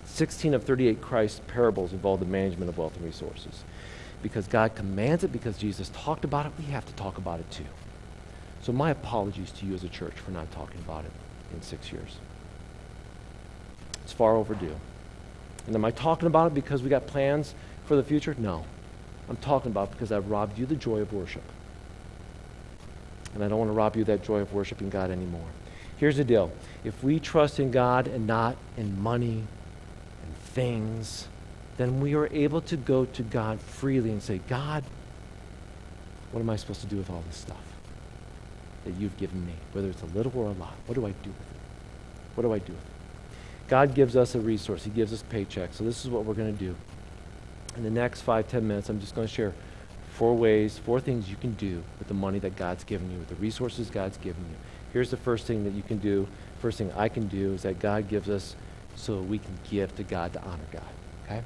[0.06, 3.64] 16 of 38 Christ parables involve the management of wealth and resources.
[4.22, 7.50] Because God commands it, because Jesus talked about it, we have to talk about it
[7.50, 7.66] too.
[8.62, 11.12] So, my apologies to you as a church for not talking about it
[11.54, 12.18] in six years.
[14.04, 14.76] It's far overdue.
[15.66, 18.36] And am I talking about it because we got plans for the future?
[18.38, 18.66] No.
[19.30, 21.44] I'm talking about because I've robbed you the joy of worship.
[23.34, 25.48] And I don't want to rob you that joy of worshiping God anymore.
[25.98, 26.52] Here's the deal
[26.84, 29.44] if we trust in God and not in money
[30.24, 31.28] and things,
[31.78, 34.84] then we are able to go to God freely and say, God,
[36.32, 37.71] what am I supposed to do with all this stuff
[38.86, 39.54] that you've given me?
[39.74, 42.36] Whether it's a little or a lot, what do I do with it?
[42.36, 43.68] What do I do with it?
[43.68, 45.74] God gives us a resource, He gives us paycheck.
[45.74, 46.76] So this is what we're going to do.
[47.78, 49.54] In the next five, ten minutes, I'm just going to share
[50.14, 53.30] four ways, four things you can do with the money that God's given you, with
[53.30, 54.58] the resources God's given you.
[54.94, 56.28] Here's the first thing that you can do.
[56.60, 58.56] First thing I can do is that God gives us
[58.96, 60.84] so we can give to God to honor God.
[61.26, 61.42] Okay?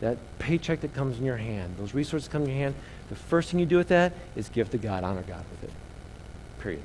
[0.00, 2.74] That paycheck that comes in your hand, those resources come in your hand,
[3.08, 5.76] the first thing you do with that is give to God, honor God with it.
[6.60, 6.82] Period.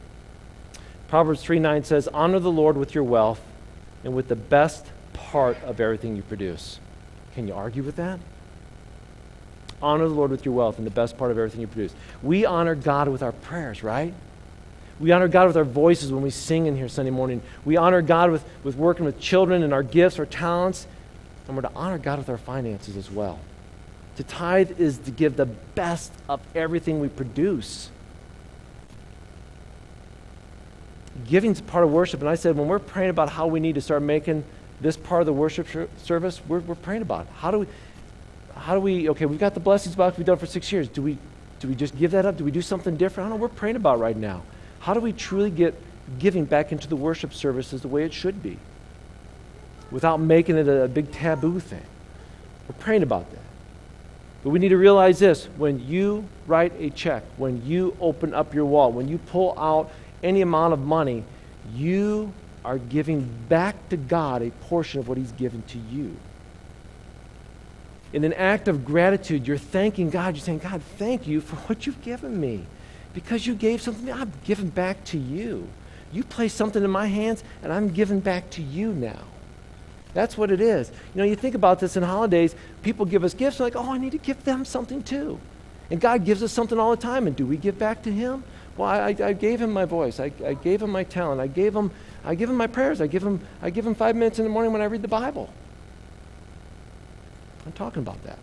[1.07, 3.41] Proverbs 3 9 says, Honor the Lord with your wealth
[4.03, 6.79] and with the best part of everything you produce.
[7.33, 8.19] Can you argue with that?
[9.81, 11.93] Honor the Lord with your wealth and the best part of everything you produce.
[12.21, 14.13] We honor God with our prayers, right?
[14.99, 17.41] We honor God with our voices when we sing in here Sunday morning.
[17.65, 20.85] We honor God with, with working with children and our gifts, our talents.
[21.47, 23.39] And we're to honor God with our finances as well.
[24.17, 27.89] To tithe is to give the best of everything we produce.
[31.27, 32.19] Giving is part of worship.
[32.19, 34.43] And I said, when we're praying about how we need to start making
[34.79, 37.27] this part of the worship service, we're, we're praying about.
[37.35, 37.67] How do we,
[38.55, 40.87] how do we, okay, we've got the blessings box we've done for six years.
[40.87, 41.17] Do we,
[41.59, 42.37] do we just give that up?
[42.37, 43.27] Do we do something different?
[43.27, 43.41] I don't know.
[43.41, 44.43] We're praying about right now.
[44.79, 45.75] How do we truly get
[46.17, 48.57] giving back into the worship services the way it should be?
[49.91, 51.83] without making it a, a big taboo thing.
[52.67, 53.39] We're praying about that.
[54.43, 58.55] But we need to realize this when you write a check, when you open up
[58.55, 59.91] your wallet, when you pull out
[60.23, 61.23] any amount of money,
[61.73, 66.15] you are giving back to God a portion of what He's given to you.
[68.13, 70.35] In an act of gratitude, you're thanking God.
[70.35, 72.65] You're saying, God, thank you for what you've given me.
[73.13, 75.67] Because you gave something, I'm giving back to you.
[76.11, 79.19] You place something in my hands, and I'm giving back to you now.
[80.13, 80.89] That's what it is.
[81.13, 82.53] You know, you think about this in holidays,
[82.83, 85.39] people give us gifts, like, oh, I need to give them something too.
[85.89, 88.43] And God gives us something all the time, and do we give back to Him?
[88.77, 90.19] Well, I, I gave Him my voice.
[90.19, 91.41] I, I gave Him my talent.
[91.41, 91.91] I gave Him,
[92.23, 93.01] I give Him my prayers.
[93.01, 95.07] I give him, I give him five minutes in the morning when I read the
[95.07, 95.51] Bible.
[97.65, 98.39] I'm talking about that.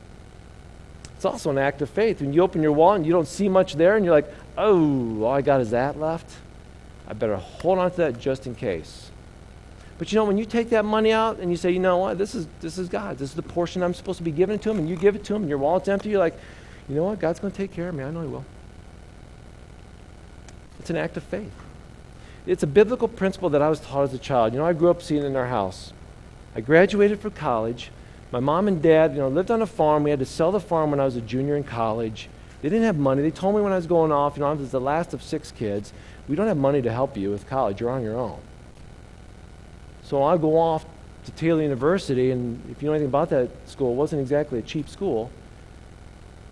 [1.16, 2.20] It's also an act of faith.
[2.20, 5.24] When you open your wallet and you don't see much there, and you're like, oh,
[5.24, 6.30] all I got is that left,
[7.08, 9.10] I better hold on to that just in case.
[9.98, 12.18] But you know, when you take that money out and you say, you know what,
[12.18, 13.18] this is, this is God.
[13.18, 15.24] This is the portion I'm supposed to be giving to Him, and you give it
[15.24, 16.38] to Him, and your wallet's empty, you're like,
[16.88, 18.04] you know what, God's going to take care of me.
[18.04, 18.44] I know He will.
[20.88, 21.52] It's an act of faith.
[22.46, 24.54] It's a biblical principle that I was taught as a child.
[24.54, 25.92] You know, I grew up seeing it in our house.
[26.56, 27.90] I graduated from college.
[28.32, 30.02] My mom and dad, you know, lived on a farm.
[30.02, 32.30] We had to sell the farm when I was a junior in college.
[32.62, 33.20] They didn't have money.
[33.20, 35.22] They told me when I was going off, you know, I was the last of
[35.22, 35.92] six kids.
[36.26, 37.82] We don't have money to help you with college.
[37.82, 38.40] You're on your own.
[40.04, 40.86] So I go off
[41.26, 44.62] to Taylor University, and if you know anything about that school, it wasn't exactly a
[44.62, 45.30] cheap school.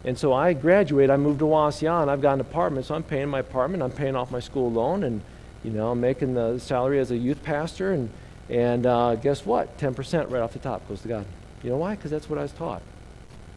[0.07, 3.29] And so I graduate, I moved to Wauseon, I've got an apartment, so I'm paying
[3.29, 5.21] my apartment, I'm paying off my school loan, and
[5.65, 8.09] you know, I'm making the salary as a youth pastor, and,
[8.49, 9.77] and uh, guess what?
[9.79, 11.27] 10% right off the top goes to God.
[11.65, 11.97] You know why?
[11.97, 12.83] Because that's what I was taught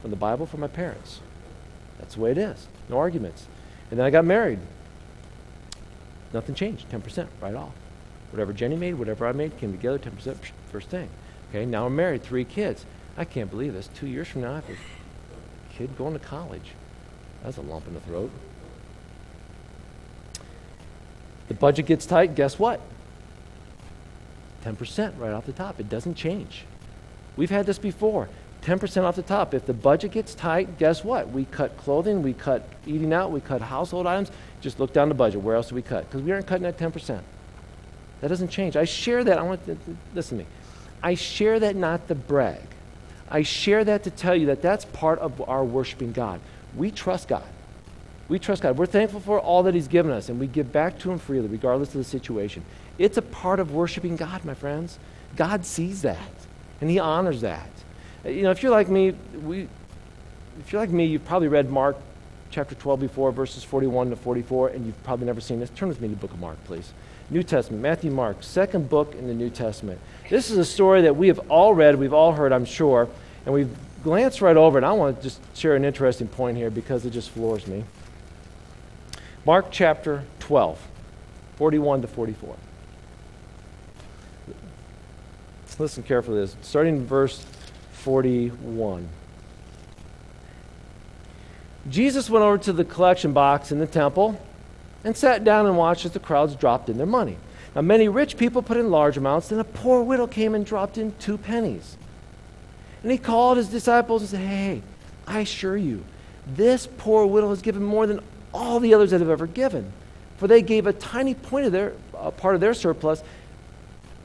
[0.02, 1.20] from the Bible from my parents.
[2.00, 2.68] That's the way it is.
[2.90, 3.46] No arguments.
[3.92, 4.60] And then I got married.
[6.34, 6.90] Nothing changed.
[6.90, 7.74] 10% right off.
[8.32, 10.36] Whatever Jenny made, whatever I made, came together, 10%
[10.72, 11.10] first thing.
[11.50, 12.86] Okay, now I'm married, three kids.
[13.18, 13.90] I can't believe this.
[13.94, 14.66] Two years from now, I have
[15.80, 16.74] kid going to college.
[17.42, 18.30] That's a lump in the throat.
[21.48, 22.82] The budget gets tight, guess what?
[24.66, 25.80] 10% right off the top.
[25.80, 26.66] It doesn't change.
[27.38, 28.28] We've had this before.
[28.62, 29.54] 10% off the top.
[29.54, 31.30] If the budget gets tight, guess what?
[31.30, 34.32] We cut clothing, we cut eating out, we cut household items.
[34.60, 35.42] Just look down the budget.
[35.42, 36.10] Where else do we cut?
[36.10, 37.22] Because we aren't cutting at 10%.
[38.20, 38.76] That doesn't change.
[38.76, 39.40] I share that.
[39.40, 39.78] I want to
[40.14, 40.50] listen to me.
[41.02, 42.60] I share that not to brag.
[43.30, 46.42] I share that to tell you that that's part of our worshiping God.
[46.76, 47.44] We trust God.
[48.28, 48.78] We trust God.
[48.78, 51.48] We're thankful for all that He's given us, and we give back to Him freely,
[51.48, 52.64] regardless of the situation.
[52.98, 55.00] It's a part of worshiping God, my friends.
[55.36, 56.18] God sees that,
[56.82, 57.70] and He honors that.
[58.26, 59.12] Uh, you know, if you're like me,
[59.44, 59.68] we,
[60.60, 61.98] if you're like me, you've probably read Mark
[62.52, 65.70] chapter 12 before, verses 41 to 44, and you've probably never seen this.
[65.72, 66.94] Turn with me to the book of Mark, please.
[67.30, 70.00] New Testament, Matthew, Mark, second book in the New Testament.
[70.30, 73.08] This is a story that we have all read, we've all heard, I'm sure,
[73.46, 73.70] and we've
[74.04, 74.84] glanced right over it.
[74.84, 77.84] I want to just share an interesting point here because it just floors me.
[79.46, 80.80] Mark chapter 12,
[81.58, 82.56] 41 to 44.
[85.78, 86.56] Listen carefully to this.
[86.62, 87.46] Starting in verse
[87.94, 89.08] 41.
[91.90, 94.40] Jesus went over to the collection box in the temple
[95.04, 97.38] and sat down and watched as the crowds dropped in their money.
[97.76, 100.98] Now, many rich people put in large amounts, and a poor widow came and dropped
[100.98, 101.98] in two pennies.
[103.04, 104.82] And he called his disciples and said, Hey,
[105.28, 106.04] I assure you,
[106.48, 108.22] this poor widow has given more than
[108.54, 109.92] all the others that have ever given.
[110.38, 113.24] For they gave a tiny point of their, a part of their surplus,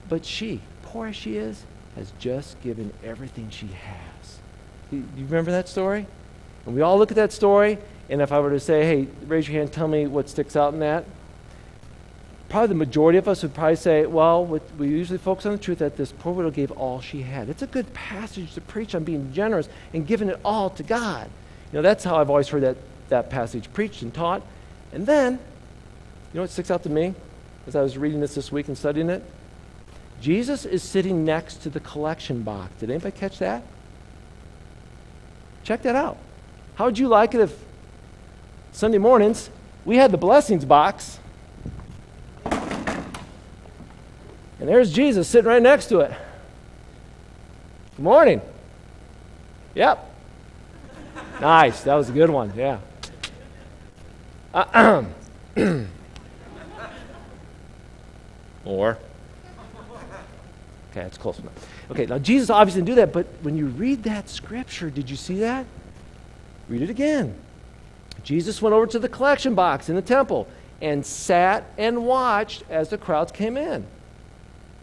[0.09, 1.65] but she, poor as she is,
[1.97, 4.39] has just given everything she has.
[4.91, 6.07] You, you remember that story?
[6.67, 9.49] And we all look at that story, and if I were to say, hey, raise
[9.49, 11.05] your hand, tell me what sticks out in that,
[12.49, 15.79] probably the majority of us would probably say, well, we usually focus on the truth
[15.79, 17.49] that this poor widow gave all she had.
[17.49, 21.29] It's a good passage to preach on being generous and giving it all to God.
[21.73, 22.77] You know, that's how I've always heard that,
[23.09, 24.43] that passage preached and taught.
[24.93, 25.39] And then, you
[26.35, 27.15] know what sticks out to me
[27.67, 29.25] as I was reading this this week and studying it?
[30.21, 32.73] Jesus is sitting next to the collection box.
[32.79, 33.65] Did anybody catch that?
[35.65, 36.19] Check that out.
[36.77, 37.65] How would you like it if
[38.75, 39.51] Sunday mornings
[39.85, 41.21] we had the blessings box
[42.45, 43.09] and
[44.69, 46.13] there's Jesus sitting right next to it?
[47.97, 48.41] Good morning.
[49.75, 50.11] Yep.
[51.41, 51.83] nice.
[51.83, 52.53] That was a good one.
[52.57, 52.79] Yeah.
[54.53, 55.05] Uh,
[58.65, 58.99] or.
[60.91, 61.53] Okay, that's close enough.
[61.91, 65.17] Okay, now Jesus obviously didn't do that, but when you read that scripture, did you
[65.17, 65.67] see that?
[66.69, 67.35] Read it again.
[68.25, 70.49] Jesus went over to the collection box in the temple
[70.81, 73.87] and sat and watched as the crowds came in.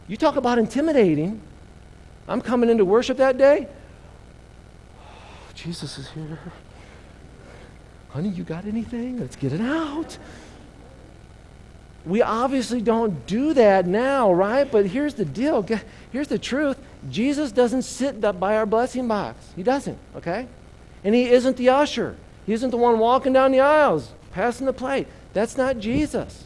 [0.08, 1.42] You talk about intimidating.
[2.28, 3.68] I'm coming into worship that day.
[5.56, 6.40] Jesus is here.
[8.10, 9.20] Honey, you got anything?
[9.20, 10.18] Let's get it out.
[12.06, 14.70] We obviously don't do that now, right?
[14.70, 15.66] But here's the deal.
[16.12, 16.78] Here's the truth.
[17.10, 19.38] Jesus doesn't sit by our blessing box.
[19.56, 20.48] He doesn't, okay?
[21.04, 22.16] And he isn't the usher.
[22.46, 25.08] He isn't the one walking down the aisles, passing the plate.
[25.34, 26.46] That's not Jesus,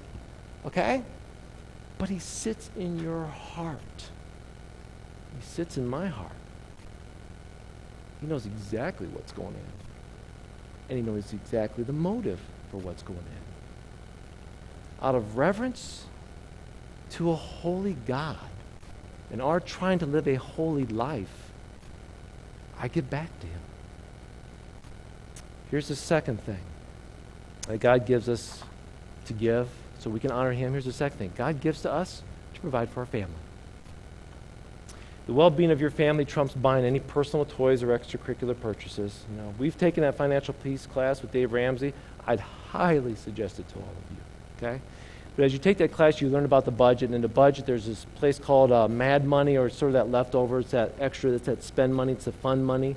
[0.65, 1.03] okay?
[1.97, 4.09] But he sits in your heart.
[5.39, 6.31] He sits in my heart.
[8.21, 9.73] He knows exactly what's going on.
[10.89, 12.39] And he knows exactly the motive
[12.71, 15.07] for what's going on.
[15.07, 16.05] Out of reverence
[17.11, 18.37] to a holy God
[19.31, 21.51] and our trying to live a holy life,
[22.79, 23.61] I give back to him.
[25.71, 26.59] Here's the second thing
[27.67, 28.63] that God gives us
[29.25, 29.67] to give
[29.99, 30.73] so we can honor him.
[30.73, 32.21] Here's the second thing God gives to us
[32.53, 33.33] to provide for our family.
[35.25, 39.23] The well-being of your family trumps buying any personal toys or extracurricular purchases.
[39.31, 41.93] You know, we've taken that financial peace class with Dave Ramsey.
[42.27, 44.17] I'd highly suggest it to all of you.
[44.57, 44.81] Okay,
[45.35, 47.65] but as you take that class, you learn about the budget, and in the budget,
[47.65, 50.59] there's this place called uh, Mad Money, or sort of that leftover.
[50.59, 51.31] It's that extra.
[51.31, 52.13] It's that spend money.
[52.13, 52.95] It's the fun money.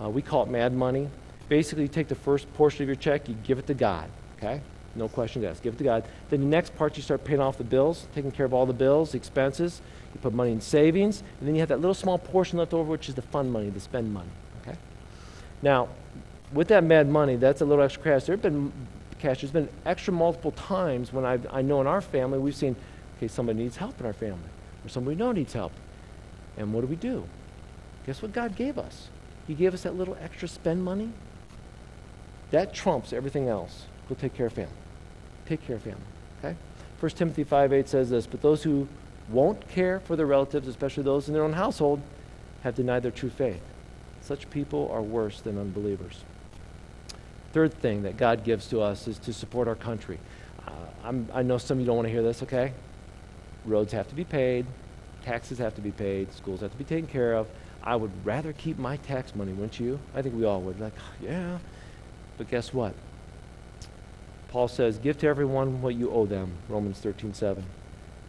[0.00, 1.08] Uh, we call it Mad Money.
[1.48, 4.08] Basically, you take the first portion of your check, you give it to God.
[4.38, 4.60] Okay,
[4.94, 5.62] no questions asked.
[5.62, 6.04] Give it to God.
[6.30, 8.72] Then the next part, you start paying off the bills, taking care of all the
[8.72, 9.80] bills, the expenses.
[10.14, 12.90] You put money in savings, and then you have that little small portion left over,
[12.90, 14.30] which is the fun money, the spend money.
[14.62, 14.76] Okay?
[15.62, 15.88] Now,
[16.52, 18.24] with that mad money, that's a little extra cash.
[18.24, 18.72] There have been
[19.18, 19.40] cash.
[19.40, 22.76] There's been extra multiple times when I've, I know in our family we've seen,
[23.16, 24.50] okay, somebody needs help in our family,
[24.84, 25.72] or somebody we know needs help,
[26.56, 27.24] and what do we do?
[28.06, 29.08] Guess what God gave us?
[29.46, 31.10] He gave us that little extra spend money.
[32.54, 33.86] That trumps everything else.
[34.08, 34.70] Go take care of family.
[35.44, 35.98] Take care of family.
[36.38, 36.54] Okay?
[37.00, 38.86] 1 Timothy 5 8 says this, but those who
[39.28, 42.00] won't care for their relatives, especially those in their own household,
[42.62, 43.60] have denied their true faith.
[44.20, 46.22] Such people are worse than unbelievers.
[47.52, 50.20] Third thing that God gives to us is to support our country.
[50.64, 52.72] Uh, i know some of you don't want to hear this, okay?
[53.64, 54.64] Roads have to be paid,
[55.24, 57.48] taxes have to be paid, schools have to be taken care of.
[57.82, 59.98] I would rather keep my tax money, wouldn't you?
[60.14, 60.78] I think we all would.
[60.78, 61.58] Like, yeah.
[62.38, 62.94] But guess what?
[64.48, 67.64] Paul says, give to everyone what you owe them, Romans 13, 7.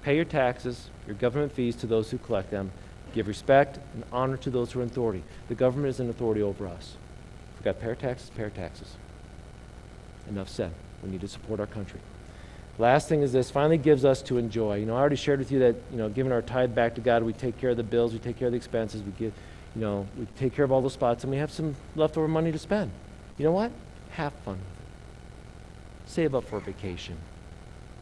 [0.01, 2.71] Pay your taxes, your government fees to those who collect them.
[3.13, 5.23] Give respect and honor to those who are in authority.
[5.47, 6.97] The government is in authority over us.
[7.55, 8.95] We've got to pay our taxes, pay our taxes.
[10.29, 10.71] Enough said.
[11.03, 11.99] We need to support our country.
[12.77, 14.77] Last thing is this finally gives us to enjoy.
[14.77, 17.01] You know, I already shared with you that, you know, giving our tithe back to
[17.01, 19.33] God, we take care of the bills, we take care of the expenses, we give,
[19.75, 22.51] you know, we take care of all the spots, and we have some leftover money
[22.51, 22.91] to spend.
[23.37, 23.71] You know what?
[24.15, 24.59] Have fun.
[26.05, 27.17] Save up for a vacation.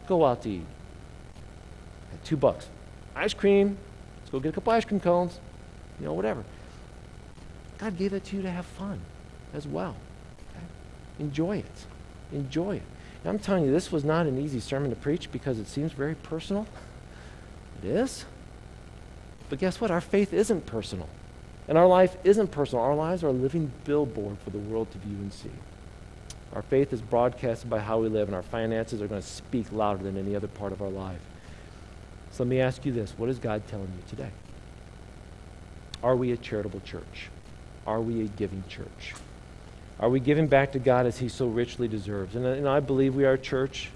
[0.07, 0.65] Go out to eat
[2.13, 2.67] At two bucks.
[3.15, 3.77] Ice cream,
[4.19, 5.39] let's go get a couple ice cream cones,
[5.99, 6.43] you know, whatever.
[7.79, 9.01] God gave that to you to have fun
[9.55, 9.95] as well.
[10.51, 10.65] Okay?
[11.19, 11.85] Enjoy it.
[12.31, 12.83] Enjoy it.
[13.23, 15.93] And I'm telling you, this was not an easy sermon to preach because it seems
[15.93, 16.67] very personal.
[17.81, 18.25] It is.
[19.49, 19.89] But guess what?
[19.89, 21.09] Our faith isn't personal.
[21.67, 22.83] And our life isn't personal.
[22.83, 25.49] Our lives are a living billboard for the world to view and see.
[26.53, 29.71] Our faith is broadcasted by how we live, and our finances are going to speak
[29.71, 31.21] louder than any other part of our life.
[32.31, 34.31] So let me ask you this what is God telling you today?
[36.03, 37.29] Are we a charitable church?
[37.87, 39.15] Are we a giving church?
[39.99, 42.35] Are we giving back to God as He so richly deserves?
[42.35, 43.89] And, and I believe we are a church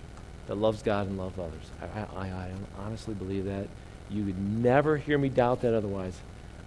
[0.47, 1.71] that loves God and loves others.
[1.81, 3.67] I, I, I honestly believe that.
[4.09, 6.17] You would never hear me doubt that otherwise.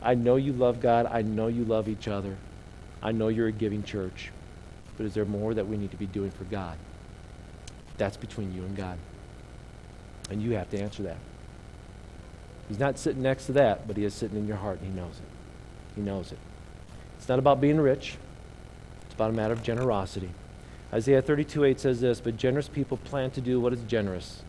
[0.03, 1.07] I know you love God.
[1.07, 2.37] I know you love each other.
[3.03, 4.31] I know you're a giving church.
[5.01, 6.77] But is there more that we need to be doing for God?
[7.97, 8.99] That's between you and God.
[10.29, 11.17] And you have to answer that.
[12.69, 14.95] He's not sitting next to that, but he is sitting in your heart, and he
[14.95, 15.97] knows it.
[15.97, 16.39] He knows it.
[17.17, 18.19] It's not about being rich,
[19.07, 20.29] it's about a matter of generosity.
[20.93, 24.43] Isaiah 32 8 says this But generous people plan to do what is generous,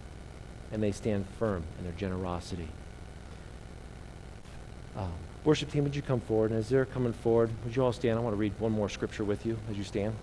[0.74, 2.68] and they stand firm in their generosity.
[4.98, 5.14] Um,
[5.46, 6.52] worship team, would you come forward?
[6.52, 8.20] And as they're coming forward, would you all stand?
[8.20, 10.14] I want to read one more scripture with you as you stand.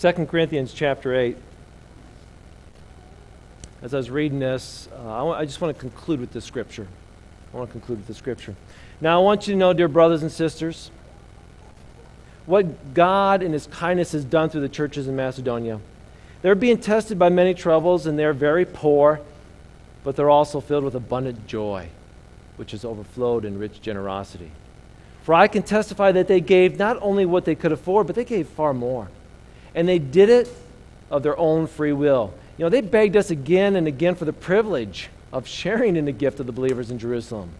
[0.00, 1.36] 2 Corinthians chapter 8.
[3.82, 6.86] As I was reading this, uh, I, just want to conclude with this scripture.
[7.52, 8.54] I want to conclude with the scripture.
[9.00, 10.92] Now, I want you to know, dear brothers and sisters,
[12.46, 15.80] what God in His kindness has done through the churches in Macedonia.
[16.42, 19.20] They're being tested by many troubles, and they're very poor,
[20.04, 21.88] but they're also filled with abundant joy,
[22.54, 24.52] which has overflowed in rich generosity.
[25.24, 28.24] For I can testify that they gave not only what they could afford, but they
[28.24, 29.08] gave far more.
[29.74, 30.48] And they did it
[31.10, 34.32] of their own free will, You know, they begged us again and again for the
[34.32, 37.50] privilege of sharing in the gift of the believers in Jerusalem.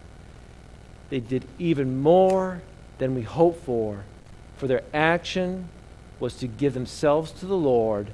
[1.09, 2.61] They did even more
[2.97, 4.03] than we hoped for,
[4.57, 5.69] for their action
[6.19, 8.11] was to give themselves to the Lord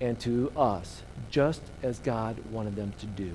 [0.00, 3.32] and to us, just as God wanted them to do.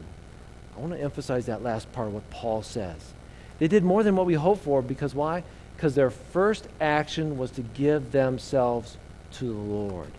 [0.75, 3.13] I want to emphasize that last part of what Paul says.
[3.59, 5.43] They did more than what we hoped for because why?
[5.75, 8.97] Because their first action was to give themselves
[9.33, 10.11] to the Lord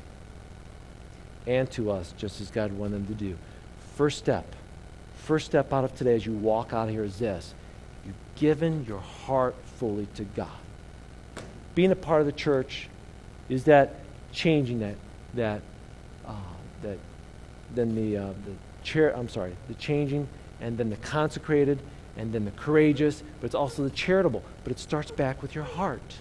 [1.46, 3.36] and to us, just as God wanted them to do.
[3.96, 4.44] First step,
[5.16, 7.54] first step out of today as you walk out of here is this
[8.04, 10.48] you've given your heart fully to God.
[11.74, 12.88] Being a part of the church
[13.48, 13.96] is that
[14.32, 14.96] changing that,
[15.34, 15.62] that,
[16.26, 16.34] uh,
[16.82, 16.98] that,
[17.74, 20.28] then the, uh, the chair, I'm sorry, the changing,
[20.60, 21.78] and then the consecrated,
[22.16, 24.42] and then the courageous, but it's also the charitable.
[24.64, 26.18] But it starts back with your heart.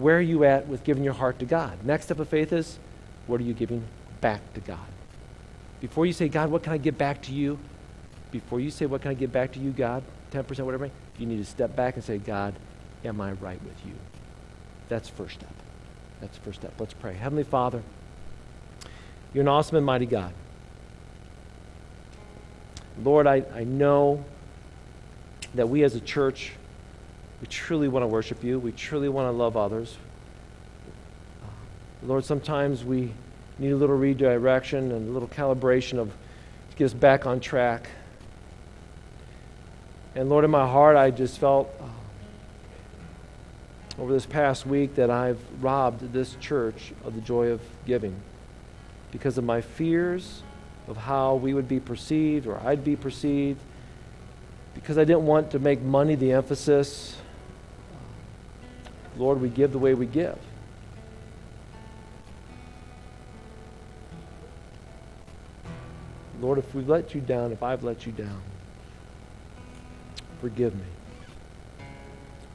[0.00, 1.84] Where are you at with giving your heart to God?
[1.84, 2.78] Next step of faith is
[3.26, 3.84] what are you giving
[4.20, 4.78] back to God?
[5.80, 7.58] Before you say, God, what can I give back to you?
[8.30, 11.38] Before you say, what can I give back to you, God, 10%, whatever, you need
[11.38, 12.54] to step back and say, God,
[13.04, 13.92] am I right with you?
[14.88, 15.52] That's first step.
[16.20, 16.74] That's first step.
[16.78, 17.14] Let's pray.
[17.14, 17.82] Heavenly Father,
[19.32, 20.32] you're an awesome and mighty God.
[23.02, 24.24] Lord, I, I know
[25.54, 26.52] that we as a church,
[27.40, 28.58] we truly want to worship you.
[28.58, 29.96] We truly want to love others.
[32.02, 33.12] Lord, sometimes we
[33.58, 36.08] need a little redirection and a little calibration of
[36.70, 37.90] to get us back on track.
[40.14, 41.84] And Lord, in my heart, I just felt uh,
[44.02, 48.16] over this past week that I've robbed this church of the joy of giving
[49.12, 50.42] because of my fears
[50.88, 53.60] of how we would be perceived or I'd be perceived,
[54.74, 57.16] because I didn't want to make money the emphasis.
[59.20, 60.38] Lord, we give the way we give.
[66.40, 68.40] Lord, if we've let you down, if I've let you down,
[70.40, 70.86] forgive me.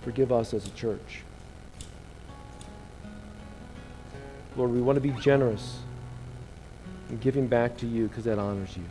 [0.02, 1.22] Forgive us as a church.
[4.56, 5.78] Lord, we want to be generous
[7.12, 8.84] in giving back to you because that honors you.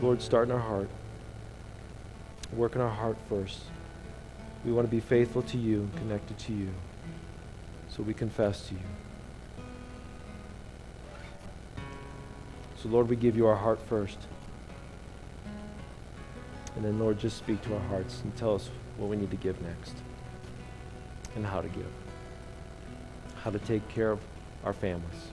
[0.00, 0.88] Lord, start in our heart.
[2.52, 3.62] Work in our heart first.
[4.66, 6.70] We want to be faithful to you and connected to you.
[7.88, 8.80] So we confess to you.
[12.82, 14.18] So, Lord, we give you our heart first.
[16.74, 19.36] And then, Lord, just speak to our hearts and tell us what we need to
[19.36, 19.94] give next
[21.36, 21.86] and how to give,
[23.36, 24.18] how to take care of
[24.64, 25.30] our families,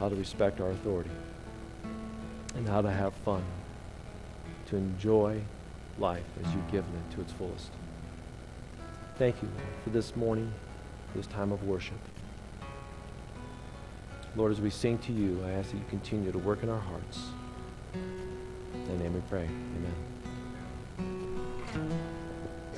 [0.00, 1.10] how to respect our authority,
[2.56, 3.44] and how to have fun,
[4.66, 5.40] to enjoy
[5.98, 7.70] life as you've given it to its fullest.
[9.16, 10.52] Thank you, Lord, for this morning,
[11.14, 11.98] this time of worship.
[14.34, 16.80] Lord, as we sing to you, I ask that you continue to work in our
[16.80, 17.20] hearts.
[17.94, 19.48] In the name we pray.
[21.78, 22.00] Amen.